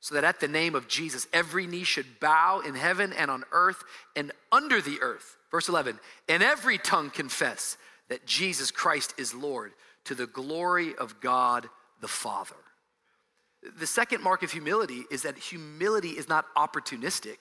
[0.00, 3.44] so that at the name of Jesus, every knee should bow in heaven and on
[3.52, 3.84] earth
[4.16, 5.36] and under the earth.
[5.50, 7.76] Verse 11, and every tongue confess
[8.08, 9.72] that Jesus Christ is Lord
[10.04, 11.68] to the glory of God
[12.00, 12.54] the Father.
[13.78, 17.36] The second mark of humility is that humility is not opportunistic,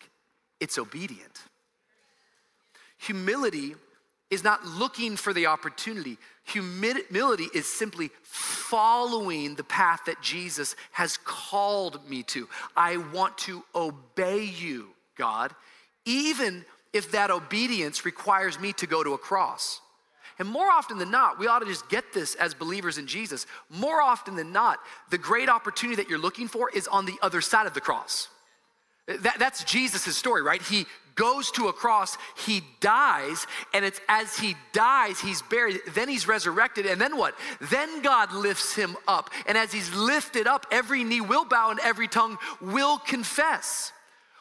[0.59, 1.41] it's obedient.
[2.97, 3.75] Humility
[4.29, 6.17] is not looking for the opportunity.
[6.43, 12.49] Humility is simply following the path that Jesus has called me to.
[12.75, 15.53] I want to obey you, God,
[16.05, 19.79] even if that obedience requires me to go to a cross.
[20.39, 23.47] And more often than not, we ought to just get this as believers in Jesus.
[23.69, 27.41] More often than not, the great opportunity that you're looking for is on the other
[27.41, 28.27] side of the cross.
[29.07, 30.61] That, that's Jesus' story, right?
[30.61, 36.07] He goes to a cross, he dies, and it's as he dies, he's buried, then
[36.07, 37.35] he's resurrected, and then what?
[37.59, 39.31] Then God lifts him up.
[39.47, 43.91] And as he's lifted up, every knee will bow and every tongue will confess.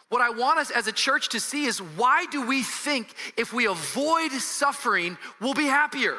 [0.08, 3.52] What I want us as a church to see is why do we think if
[3.52, 6.16] we avoid suffering, we'll be happier?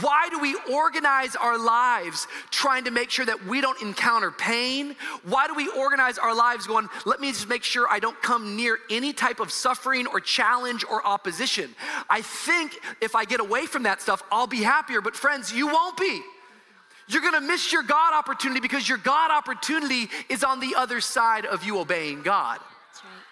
[0.00, 4.96] Why do we organize our lives trying to make sure that we don't encounter pain?
[5.24, 8.56] Why do we organize our lives going, let me just make sure I don't come
[8.56, 11.74] near any type of suffering or challenge or opposition?
[12.10, 15.00] I think if I get away from that stuff, I'll be happier.
[15.00, 16.20] But friends, you won't be.
[17.06, 21.46] You're gonna miss your God opportunity because your God opportunity is on the other side
[21.46, 22.58] of you obeying God.
[22.98, 23.22] That's right.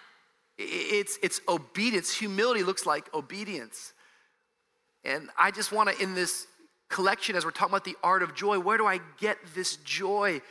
[0.59, 2.13] It's, it's obedience.
[2.15, 3.93] Humility looks like obedience.
[5.03, 6.47] And I just want to, in this
[6.89, 10.41] collection, as we're talking about the art of joy, where do I get this joy?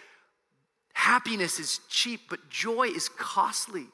[0.93, 3.87] Happiness is cheap, but joy is costly.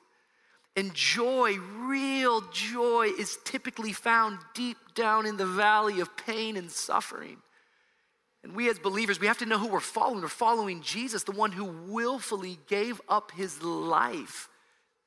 [0.76, 6.70] And joy, real joy, is typically found deep down in the valley of pain and
[6.70, 7.36] suffering.
[8.42, 10.22] And we as believers, we have to know who we're following.
[10.22, 14.48] We're following Jesus, the one who willfully gave up his life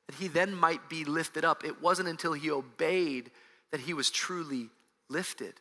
[0.08, 1.64] that he then might be lifted up.
[1.64, 3.32] It wasn't until he obeyed
[3.72, 4.70] that he was truly
[5.10, 5.54] lifted.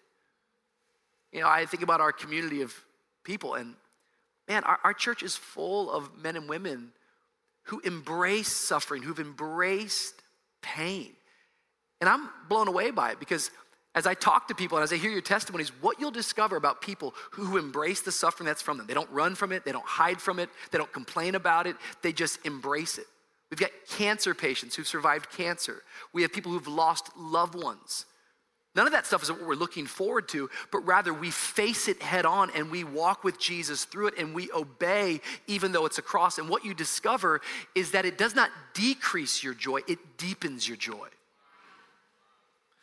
[1.32, 2.74] You know, I think about our community of
[3.24, 3.74] people, and
[4.48, 6.92] man, our, our church is full of men and women
[7.64, 10.14] who embrace suffering, who've embraced
[10.62, 11.12] pain.
[12.00, 13.50] And I'm blown away by it because
[13.94, 16.82] as I talk to people and as I hear your testimonies, what you'll discover about
[16.82, 18.86] people who embrace the suffering that's from them.
[18.86, 21.76] They don't run from it, they don't hide from it, they don't complain about it,
[22.02, 23.06] they just embrace it.
[23.54, 25.84] We've got cancer patients who've survived cancer.
[26.12, 28.04] We have people who've lost loved ones.
[28.74, 32.02] None of that stuff is what we're looking forward to, but rather we face it
[32.02, 35.98] head on and we walk with Jesus through it and we obey even though it's
[35.98, 36.38] a cross.
[36.38, 37.40] And what you discover
[37.76, 41.06] is that it does not decrease your joy, it deepens your joy.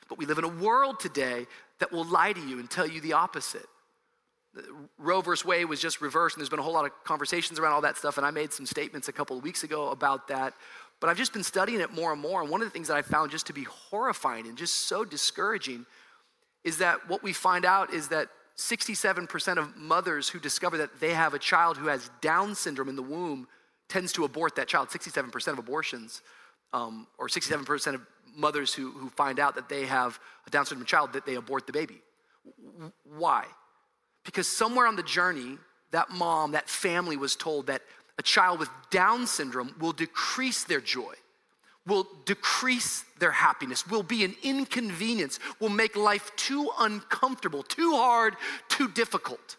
[0.07, 1.47] But we live in a world today
[1.79, 3.67] that will lie to you and tell you the opposite.
[4.97, 7.73] Roe versus Wade was just reversed, and there's been a whole lot of conversations around
[7.73, 8.17] all that stuff.
[8.17, 10.53] And I made some statements a couple of weeks ago about that.
[10.99, 12.41] But I've just been studying it more and more.
[12.41, 15.03] And one of the things that I found just to be horrifying and just so
[15.03, 15.85] discouraging
[16.63, 21.13] is that what we find out is that 67% of mothers who discover that they
[21.13, 23.47] have a child who has Down syndrome in the womb
[23.89, 24.89] tends to abort that child.
[24.89, 26.21] 67% of abortions,
[26.71, 28.01] um, or 67% of
[28.35, 31.65] mothers who, who find out that they have a Down syndrome child, that they abort
[31.65, 32.01] the baby.
[33.03, 33.45] Why?
[34.23, 35.57] Because somewhere on the journey,
[35.91, 37.81] that mom, that family was told that
[38.17, 41.13] a child with Down syndrome will decrease their joy,
[41.87, 48.35] will decrease their happiness, will be an inconvenience, will make life too uncomfortable, too hard,
[48.69, 49.57] too difficult.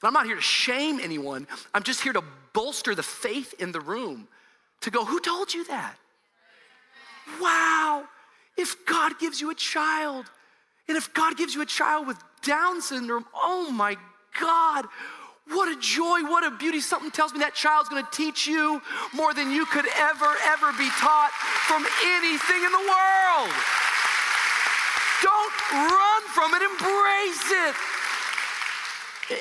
[0.00, 1.46] But I'm not here to shame anyone.
[1.72, 4.28] I'm just here to bolster the faith in the room
[4.80, 5.96] to go, who told you that?
[7.40, 8.04] wow,
[8.56, 10.30] if God gives you a child,
[10.88, 13.96] and if God gives you a child with Down syndrome, oh my
[14.40, 14.86] God,
[15.48, 16.80] what a joy, what a beauty.
[16.80, 18.80] Something tells me that child's gonna teach you
[19.14, 21.30] more than you could ever, ever be taught
[21.66, 23.50] from anything in the world.
[25.22, 27.74] Don't run from it, embrace it.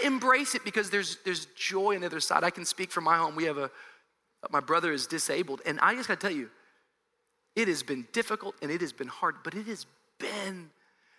[0.06, 2.44] Embrace it because there's, there's joy on the other side.
[2.44, 3.36] I can speak from my home.
[3.36, 3.70] We have a,
[4.52, 6.50] my brother is disabled, and I just gotta tell you,
[7.56, 9.86] it has been difficult and it has been hard, but it has
[10.20, 10.70] been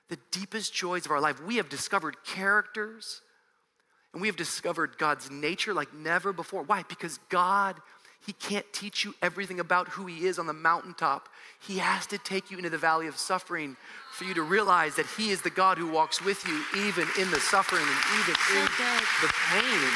[0.09, 1.42] the deepest joys of our life.
[1.42, 3.22] We have discovered characters
[4.12, 6.62] and we have discovered God's nature like never before.
[6.62, 6.84] Why?
[6.88, 7.76] Because God,
[8.24, 11.28] He can't teach you everything about who He is on the mountaintop.
[11.61, 13.76] He has to take you into the valley of suffering
[14.12, 17.30] for you to realize that He is the God who walks with you even in
[17.30, 18.64] the suffering and even in
[19.20, 19.90] the pain.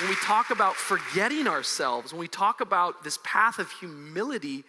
[0.00, 4.64] When we talk about forgetting ourselves, when we talk about this path of humility,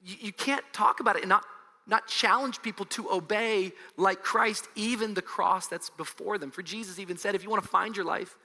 [0.00, 1.44] you, you can't talk about it and not,
[1.86, 6.50] not challenge people to obey like Christ, even the cross that's before them.
[6.50, 8.36] For Jesus even said, if you want to find your life,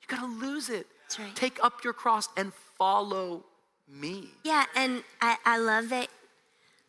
[0.00, 0.86] you got to lose it.
[1.18, 1.34] Right.
[1.34, 3.44] Take up your cross and follow
[3.88, 4.28] me.
[4.44, 6.08] Yeah, and I, I love that.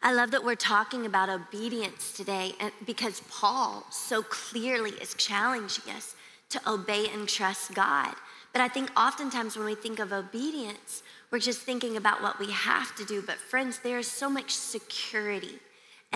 [0.01, 2.53] I love that we're talking about obedience today
[2.85, 6.15] because Paul so clearly is challenging us
[6.49, 8.13] to obey and trust God.
[8.53, 12.51] But I think oftentimes when we think of obedience, we're just thinking about what we
[12.51, 13.21] have to do.
[13.21, 15.59] But, friends, there is so much security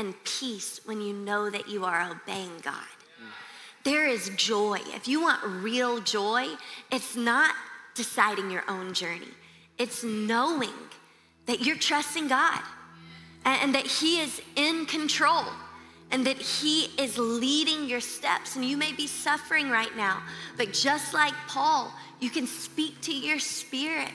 [0.01, 2.73] and peace when you know that you are obeying God.
[3.83, 4.79] There is joy.
[4.87, 6.47] If you want real joy,
[6.91, 7.53] it's not
[7.95, 9.33] deciding your own journey,
[9.77, 10.73] it's knowing
[11.45, 12.61] that you're trusting God
[13.45, 15.45] and that He is in control
[16.09, 18.55] and that He is leading your steps.
[18.55, 20.23] And you may be suffering right now,
[20.57, 24.09] but just like Paul, you can speak to your spirit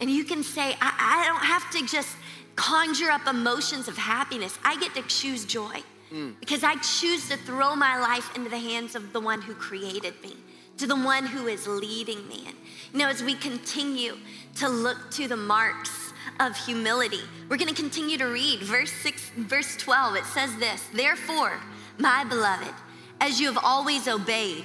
[0.00, 2.16] and you can say, I, I don't have to just
[2.56, 4.58] conjure up emotions of happiness.
[4.64, 5.82] I get to choose joy
[6.12, 6.34] mm.
[6.40, 10.14] because I choose to throw my life into the hands of the one who created
[10.22, 10.36] me,
[10.78, 12.44] to the one who is leading me.
[12.46, 12.56] And,
[12.92, 14.16] you know, as we continue
[14.56, 19.30] to look to the marks of humility, we're going to continue to read verse 6,
[19.36, 20.16] verse 12.
[20.16, 21.60] It says this Therefore,
[21.98, 22.74] my beloved,
[23.20, 24.64] as you have always obeyed,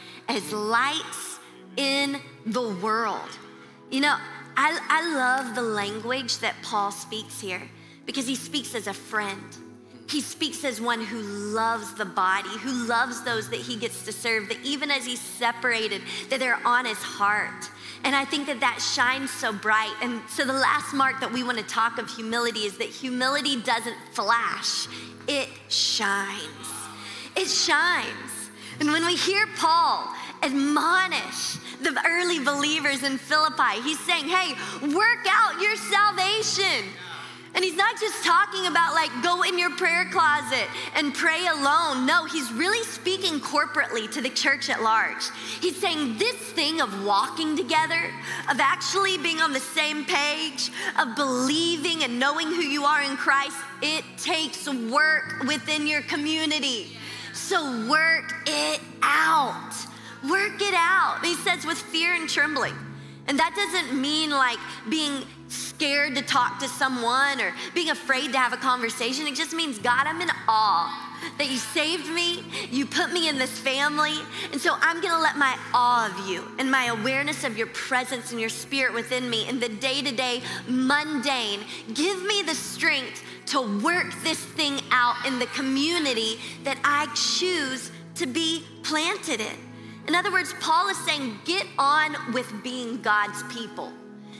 [0.27, 1.39] as lights
[1.77, 3.29] in the world.
[3.89, 4.15] You know,
[4.57, 7.61] I, I love the language that Paul speaks here
[8.05, 9.41] because he speaks as a friend.
[10.11, 14.11] he speaks as one who loves the body, who loves those that he gets to
[14.11, 17.69] serve, that even as he's separated, that they're on his heart.
[18.03, 19.93] And I think that that shines so bright.
[20.01, 23.61] And so the last mark that we want to talk of humility is that humility
[23.61, 24.87] doesn't flash,
[25.27, 26.67] it shines.
[27.37, 28.30] It shines.
[28.81, 30.11] And when we hear Paul
[30.41, 34.55] admonish the early believers in Philippi, he's saying, hey,
[34.95, 36.89] work out your salvation.
[37.53, 42.07] And he's not just talking about like go in your prayer closet and pray alone.
[42.07, 45.29] No, he's really speaking corporately to the church at large.
[45.61, 48.09] He's saying this thing of walking together,
[48.49, 53.15] of actually being on the same page, of believing and knowing who you are in
[53.15, 56.97] Christ, it takes work within your community.
[57.51, 59.73] So work it out.
[60.23, 61.19] Work it out.
[61.21, 62.73] He says with fear and trembling.
[63.27, 64.57] And that doesn't mean like
[64.89, 69.27] being scared to talk to someone or being afraid to have a conversation.
[69.27, 73.37] It just means, God, I'm in awe that you saved me, you put me in
[73.37, 74.15] this family.
[74.51, 78.31] And so I'm gonna let my awe of you and my awareness of your presence
[78.31, 81.61] and your spirit within me in the day to day mundane
[81.93, 87.91] give me the strength to work this thing out in the community that I choose
[88.15, 89.57] to be planted in.
[90.07, 93.91] In other words, Paul is saying, get on with being God's people.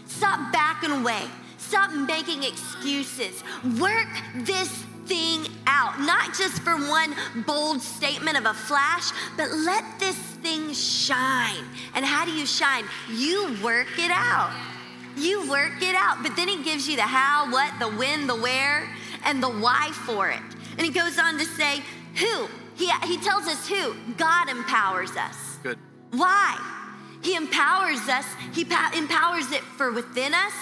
[0.06, 1.24] Stop backing away.
[1.58, 3.44] Stop making excuses.
[3.80, 9.84] Work this thing out, not just for one bold statement of a flash, but let
[10.00, 11.66] this thing shine.
[11.94, 12.86] And how do you shine?
[13.10, 14.52] You work it out.
[15.18, 16.24] You work it out.
[16.24, 18.90] But then he gives you the how, what, the when, the where,
[19.26, 20.42] and the why for it.
[20.78, 21.82] And he goes on to say,
[22.16, 22.48] who?
[22.76, 23.96] He, he tells us who.
[24.18, 25.58] God empowers us.
[25.64, 25.78] Good.
[26.12, 26.58] Why?
[27.24, 30.54] He empowers us, He empowers it for within us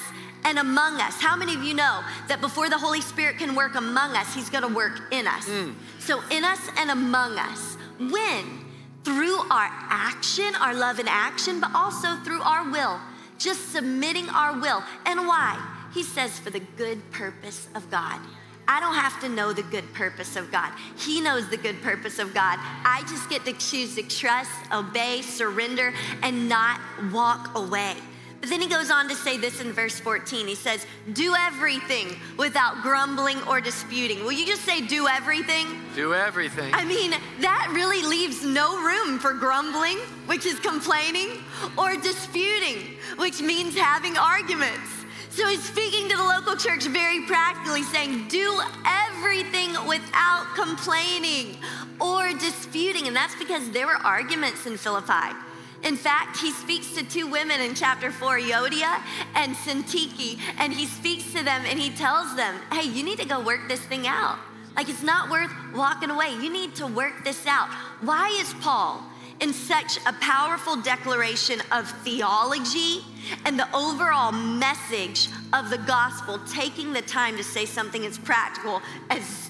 [0.43, 1.19] and among us.
[1.19, 4.49] How many of you know that before the Holy Spirit can work among us, He's
[4.49, 5.45] gonna work in us?
[5.45, 5.75] Mm.
[5.99, 7.77] So, in us and among us.
[7.97, 8.65] When?
[9.03, 12.99] Through our action, our love and action, but also through our will,
[13.37, 14.83] just submitting our will.
[15.05, 15.57] And why?
[15.93, 18.19] He says, for the good purpose of God.
[18.67, 20.71] I don't have to know the good purpose of God.
[20.95, 22.59] He knows the good purpose of God.
[22.85, 26.79] I just get to choose to trust, obey, surrender, and not
[27.11, 27.95] walk away.
[28.41, 30.47] But then he goes on to say this in verse 14.
[30.47, 34.23] He says, Do everything without grumbling or disputing.
[34.23, 35.67] Will you just say, Do everything?
[35.93, 36.73] Do everything.
[36.73, 37.11] I mean,
[37.41, 41.43] that really leaves no room for grumbling, which is complaining,
[41.77, 44.89] or disputing, which means having arguments.
[45.31, 51.57] So he's speaking to the local church very practically, saying, Do everything without complaining
[51.99, 53.07] or disputing.
[53.07, 55.35] And that's because there were arguments in Philippi.
[55.83, 59.01] In fact, he speaks to two women in chapter 4, Euodia
[59.35, 63.25] and Syntyche, and he speaks to them and he tells them, Hey, you need to
[63.25, 64.37] go work this thing out.
[64.75, 66.31] Like, it's not worth walking away.
[66.33, 67.69] You need to work this out.
[68.01, 69.03] Why is Paul
[69.39, 72.99] in such a powerful declaration of theology
[73.45, 78.81] and the overall message of the gospel, taking the time to say something as practical
[79.09, 79.49] as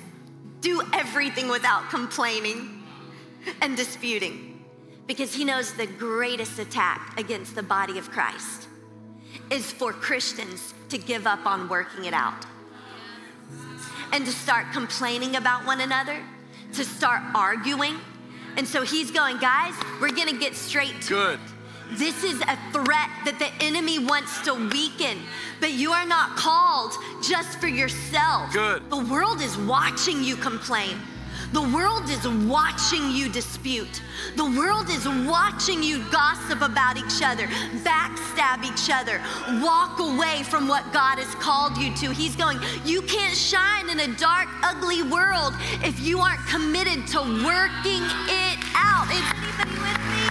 [0.62, 2.84] do everything without complaining
[3.62, 4.49] and disputing.
[5.10, 8.70] Because he knows the greatest attack against the body of Christ
[9.52, 12.46] is for Christians to give up on working it out
[14.14, 16.24] and to start complaining about one another,
[16.74, 18.00] to start arguing
[18.58, 21.34] and so he's going, guys, we're gonna get straight to Good.
[21.36, 21.98] It.
[21.98, 25.18] This is a threat that the enemy wants to weaken,
[25.60, 26.94] but you are not called
[27.24, 28.52] just for yourself.
[28.54, 28.90] Good.
[28.90, 30.98] The world is watching you complain.
[31.52, 34.04] The world is watching you dispute.
[34.36, 37.48] The world is watching you gossip about each other,
[37.82, 39.20] backstab each other,
[39.64, 42.14] walk away from what God has called you to.
[42.14, 47.20] He's going, You can't shine in a dark, ugly world if you aren't committed to
[47.42, 49.10] working it out.
[49.10, 50.30] Is anybody with me?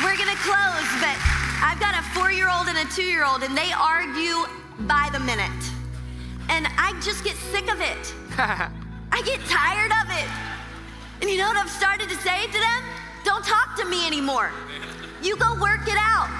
[0.00, 1.16] We're gonna close, but
[1.60, 4.48] I've got a four year old and a two year old, and they argue
[4.88, 5.77] by the minute
[6.48, 8.14] and I just get sick of it.
[8.38, 10.28] I get tired of it.
[11.20, 12.82] And you know what I've started to say to them?
[13.24, 14.50] Don't talk to me anymore.
[15.22, 16.30] You go work it out.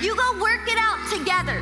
[0.00, 1.60] You go work it out together.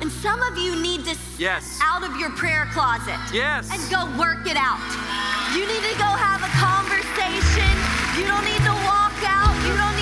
[0.00, 1.80] And some of you need to yes.
[1.82, 3.16] out of your prayer closet.
[3.32, 3.72] Yes.
[3.72, 4.82] And go work it out.
[5.56, 7.72] You need to go have a conversation.
[8.20, 9.56] You don't need to walk out.
[9.64, 9.95] You don't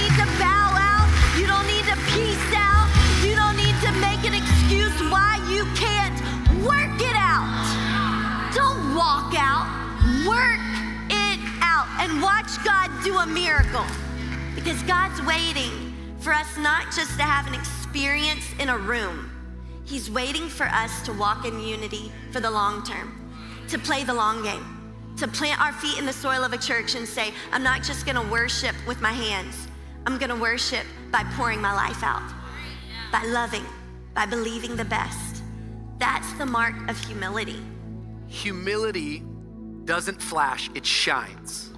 [10.27, 10.61] Work
[11.11, 13.85] it out and watch God do a miracle.
[14.55, 19.31] Because God's waiting for us not just to have an experience in a room,
[19.85, 23.31] He's waiting for us to walk in unity for the long term,
[23.69, 24.65] to play the long game,
[25.19, 28.07] to plant our feet in the soil of a church and say, I'm not just
[28.07, 29.69] gonna worship with my hands,
[30.07, 32.33] I'm gonna worship by pouring my life out,
[33.13, 33.67] by loving,
[34.15, 35.43] by believing the best.
[35.99, 37.63] That's the mark of humility.
[38.29, 39.23] Humility
[39.85, 41.71] doesn't flash, it shines.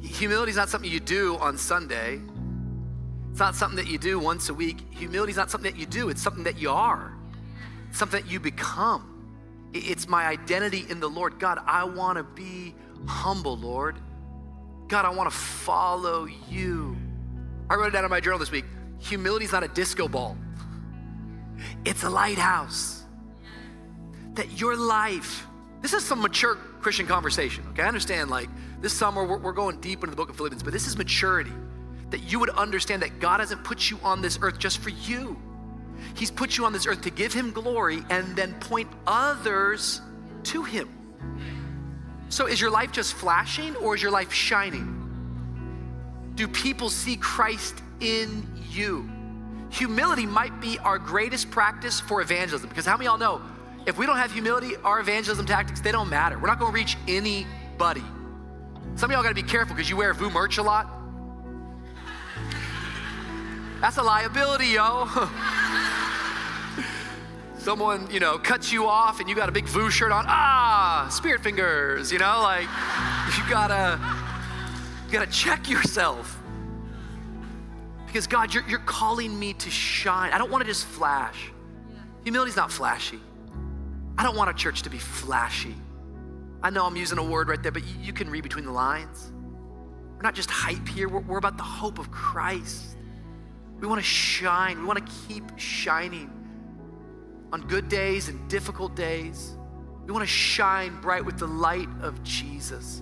[0.00, 2.20] Humility is not something you do on Sunday.
[3.30, 4.78] It's not something that you do once a week.
[4.90, 7.14] Humility is not something that you do, it's something that you are,
[7.88, 9.14] it's something that you become.
[9.74, 11.38] It's my identity in the Lord.
[11.38, 12.74] God, I want to be
[13.06, 13.96] humble, Lord.
[14.88, 16.96] God, I want to follow you.
[17.68, 18.64] I wrote it down in my journal this week.
[19.00, 20.36] Humility is not a disco ball,
[21.84, 23.04] it's a lighthouse.
[24.34, 25.47] That your life,
[25.80, 27.82] this is some mature Christian conversation, okay?
[27.82, 28.48] I understand, like,
[28.80, 31.52] this summer we're, we're going deep into the book of Philippians, but this is maturity
[32.10, 35.36] that you would understand that God hasn't put you on this earth just for you.
[36.14, 40.00] He's put you on this earth to give Him glory and then point others
[40.44, 40.88] to Him.
[42.28, 44.94] So, is your life just flashing or is your life shining?
[46.34, 49.10] Do people see Christ in you?
[49.70, 53.42] Humility might be our greatest practice for evangelism because how many of y'all know
[53.88, 56.38] if we don't have humility, our evangelism tactics, they don't matter.
[56.38, 58.02] We're not gonna reach anybody.
[58.96, 60.90] Some of y'all gotta be careful because you wear VOUS merch a lot.
[63.80, 65.08] That's a liability, yo.
[67.56, 70.26] Someone, you know, cuts you off and you got a big VOUS shirt on.
[70.28, 72.62] Ah, spirit fingers, you know, like
[73.38, 73.98] you gotta,
[75.06, 76.38] you gotta check yourself.
[78.06, 80.30] Because God, you're, you're calling me to shine.
[80.32, 81.52] I don't wanna just flash.
[82.24, 83.20] Humility's not flashy.
[84.18, 85.76] I don't want a church to be flashy.
[86.60, 88.72] I know I'm using a word right there, but you, you can read between the
[88.72, 89.30] lines.
[90.16, 92.96] We're not just hype here, we're, we're about the hope of Christ.
[93.78, 94.80] We want to shine.
[94.80, 96.32] We want to keep shining
[97.52, 99.56] on good days and difficult days.
[100.04, 103.00] We want to shine bright with the light of Jesus.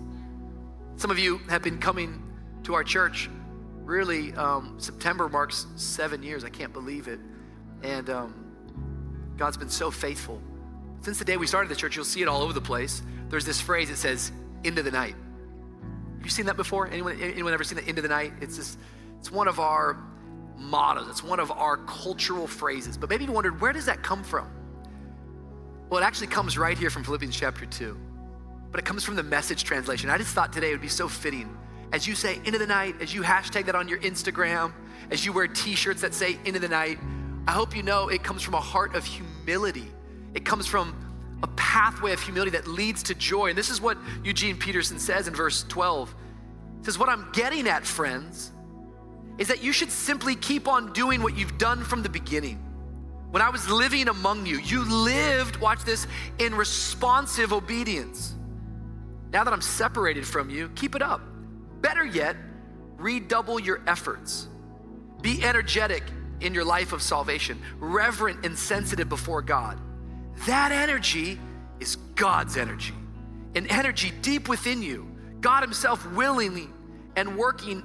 [0.97, 2.23] Some of you have been coming
[2.65, 3.31] to our church.
[3.85, 6.45] Really, um, September marks seven years.
[6.45, 7.21] I can't believe it.
[7.83, 10.43] And um, God's been so faithful.
[11.07, 13.01] Since the day we started the church, you'll see it all over the place.
[13.29, 14.33] There's this phrase that says,
[14.65, 15.15] into the night.
[16.17, 16.89] Have you seen that before?
[16.89, 18.33] Anyone, anyone ever seen that into the night?
[18.41, 18.77] It's this,
[19.21, 20.03] it's one of our
[20.57, 21.09] mottos.
[21.09, 22.99] It's one of our cultural phrases.
[22.99, 24.51] But maybe you wondered, where does that come from?
[25.91, 27.97] Well, it actually comes right here from Philippians chapter 2.
[28.73, 30.11] But it comes from the message translation.
[30.11, 31.57] I just thought today it would be so fitting.
[31.93, 34.73] As you say into the night, as you hashtag that on your Instagram,
[35.13, 36.99] as you wear t shirts that say into the night,
[37.47, 39.93] I hope you know it comes from a heart of humility.
[40.37, 40.95] It comes from
[41.43, 43.49] a pathway of humility that leads to joy.
[43.49, 46.15] And this is what Eugene Peterson says in verse 12.
[46.79, 48.53] He says, What I'm getting at, friends,
[49.39, 52.63] is that you should simply keep on doing what you've done from the beginning.
[53.31, 56.07] When I was living among you, you lived, watch this,
[56.39, 58.35] in responsive obedience.
[59.33, 61.23] Now that I'm separated from you, keep it up.
[61.81, 62.37] Better yet,
[62.99, 64.49] redouble your efforts.
[65.23, 66.03] Be energetic
[66.41, 69.81] in your life of salvation, reverent and sensitive before God.
[70.47, 71.39] That energy
[71.81, 72.95] is God's energy,
[73.55, 75.11] an energy deep within you.
[75.41, 76.69] God Himself willingly
[77.17, 77.83] and working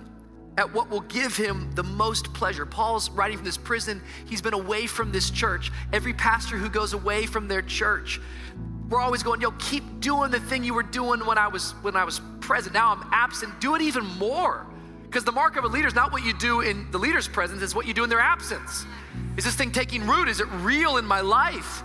[0.58, 2.66] at what will give him the most pleasure.
[2.66, 4.02] Paul's writing from this prison.
[4.26, 5.72] He's been away from this church.
[5.94, 8.20] Every pastor who goes away from their church,
[8.90, 11.96] we're always going, yo, keep doing the thing you were doing when I was when
[11.96, 12.74] I was present.
[12.74, 13.60] Now I'm absent.
[13.62, 14.68] Do it even more.
[15.04, 17.62] Because the mark of a leader is not what you do in the leader's presence,
[17.62, 18.86] it's what you do in their absence.
[19.36, 20.30] Is this thing taking root?
[20.30, 21.84] Is it real in my life?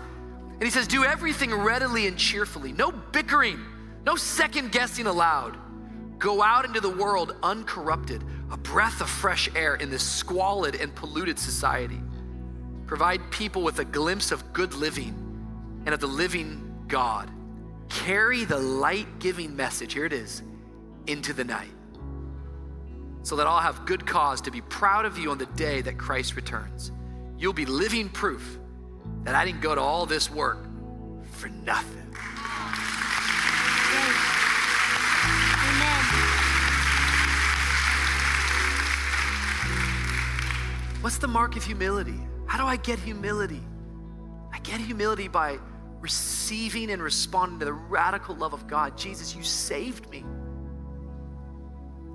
[0.59, 2.73] And he says, do everything readily and cheerfully.
[2.73, 3.61] No bickering,
[4.07, 5.59] no second guessing allowed.
[6.19, 10.95] Go out into the world uncorrupted a breath of fresh air in this squalid and
[10.95, 12.01] polluted society.
[12.87, 15.15] Provide people with a glimpse of good living
[15.85, 17.31] and of the living God.
[17.91, 20.43] Carry the light giving message, here it is,
[21.07, 21.69] into the night.
[23.23, 25.99] So that I'll have good cause to be proud of you on the day that
[25.99, 26.93] Christ returns.
[27.37, 28.59] You'll be living proof
[29.27, 30.59] that I didn't go to all this work
[31.33, 32.07] for nothing.
[41.01, 42.21] What's the mark of humility?
[42.47, 43.61] How do I get humility?
[44.53, 45.59] I get humility by
[46.01, 48.97] receiving and responding to the radical love of God.
[48.97, 50.25] Jesus, you saved me.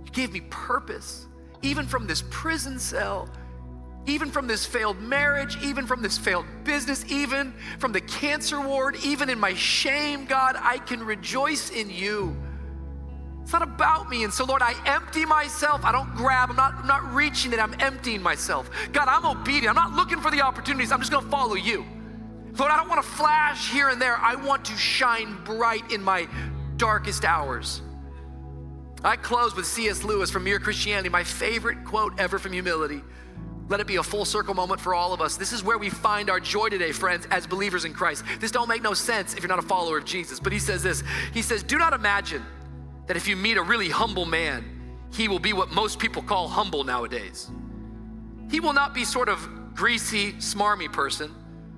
[0.05, 1.27] You gave me purpose,
[1.61, 3.29] even from this prison cell,
[4.07, 8.95] even from this failed marriage, even from this failed business, even from the cancer ward,
[9.03, 12.35] even in my shame, God, I can rejoice in you.
[13.41, 14.23] It's not about me.
[14.23, 15.83] And so, Lord, I empty myself.
[15.83, 16.49] I don't grab.
[16.49, 17.59] I'm not, I'm not reaching it.
[17.59, 18.69] I'm emptying myself.
[18.91, 19.67] God, I'm obedient.
[19.67, 20.91] I'm not looking for the opportunities.
[20.91, 21.85] I'm just going to follow you.
[22.57, 24.17] Lord, I don't want to flash here and there.
[24.17, 26.27] I want to shine bright in my
[26.77, 27.81] darkest hours.
[29.03, 30.03] I close with C.S.
[30.03, 33.01] Lewis from Mere Christianity, my favorite quote ever from humility.
[33.71, 35.37] Let it be a full circle moment for all of us.
[35.37, 38.25] This is where we find our joy today, friends, as believers in Christ.
[38.41, 40.41] This don't make no sense if you're not a follower of Jesus.
[40.41, 41.03] But he says this.
[41.33, 42.45] He says, "Do not imagine
[43.07, 44.65] that if you meet a really humble man,
[45.13, 47.49] he will be what most people call humble nowadays.
[48.49, 49.39] He will not be sort of
[49.73, 51.33] greasy, smarmy person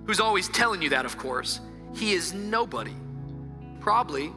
[0.08, 1.62] who's always telling you that, of course.
[1.94, 2.96] He is nobody.
[3.82, 4.34] Probably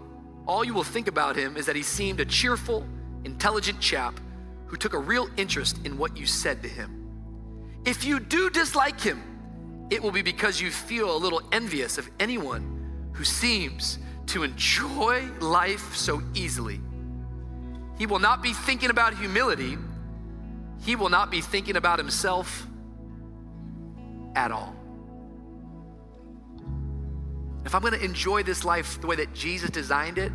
[0.47, 2.87] all you will think about him is that he seemed a cheerful,
[3.25, 4.21] intelligent chap
[4.67, 7.06] who took a real interest in what you said to him.
[7.87, 9.22] If you do dislike him,
[9.91, 15.22] it will be because you feel a little envious of anyone who seems to enjoy
[15.41, 16.80] life so easily.
[17.97, 19.78] He will not be thinking about humility,
[20.82, 22.66] he will not be thinking about himself
[24.34, 24.74] at all.
[27.64, 30.32] If I'm gonna enjoy this life the way that Jesus designed it,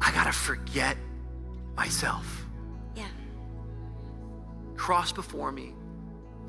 [0.00, 0.96] I gotta forget
[1.76, 2.46] myself.
[2.96, 3.06] Yeah.
[4.76, 5.74] Cross before me,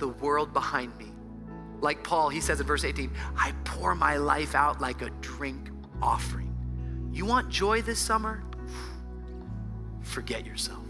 [0.02, 1.12] the world behind me.
[1.80, 5.70] Like Paul, he says in verse 18, I pour my life out like a drink
[6.02, 6.54] offering.
[7.14, 8.44] You want joy this summer?
[10.02, 10.84] Forget yourself.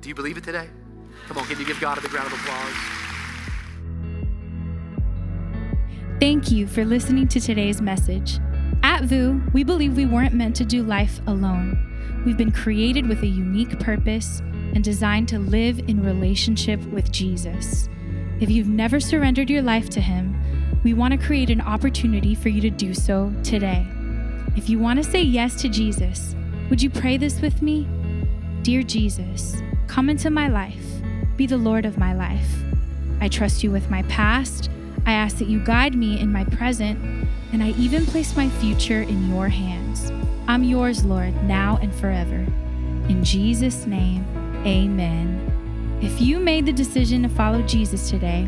[0.00, 0.68] Do you believe it today?
[1.28, 2.74] Come on, can you give God a big round of applause?
[6.18, 8.40] Thank you for listening to today's message.
[8.82, 12.22] At VOUS, we believe we weren't meant to do life alone.
[12.26, 14.40] We've been created with a unique purpose
[14.74, 17.88] and designed to live in relationship with Jesus.
[18.40, 20.36] If you've never surrendered your life to Him,
[20.82, 23.86] we want to create an opportunity for you to do so today.
[24.56, 26.34] If you want to say yes to Jesus,
[26.70, 27.88] would you pray this with me?
[28.62, 29.56] Dear Jesus,
[29.86, 30.84] come into my life,
[31.36, 32.48] be the Lord of my life.
[33.20, 34.70] I trust you with my past
[35.06, 36.98] I ask that you guide me in my present,
[37.52, 40.10] and I even place my future in your hands.
[40.48, 42.46] I'm yours, Lord, now and forever.
[43.08, 44.24] In Jesus' name,
[44.64, 45.53] amen.
[46.04, 48.46] If you made the decision to follow Jesus today,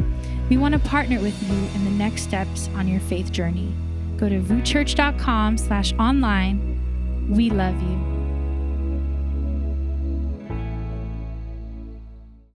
[0.50, 3.72] we want to partner with you in the next steps on your faith journey.
[4.18, 6.78] Go to vouschurch.com slash online.
[7.30, 8.15] We love you.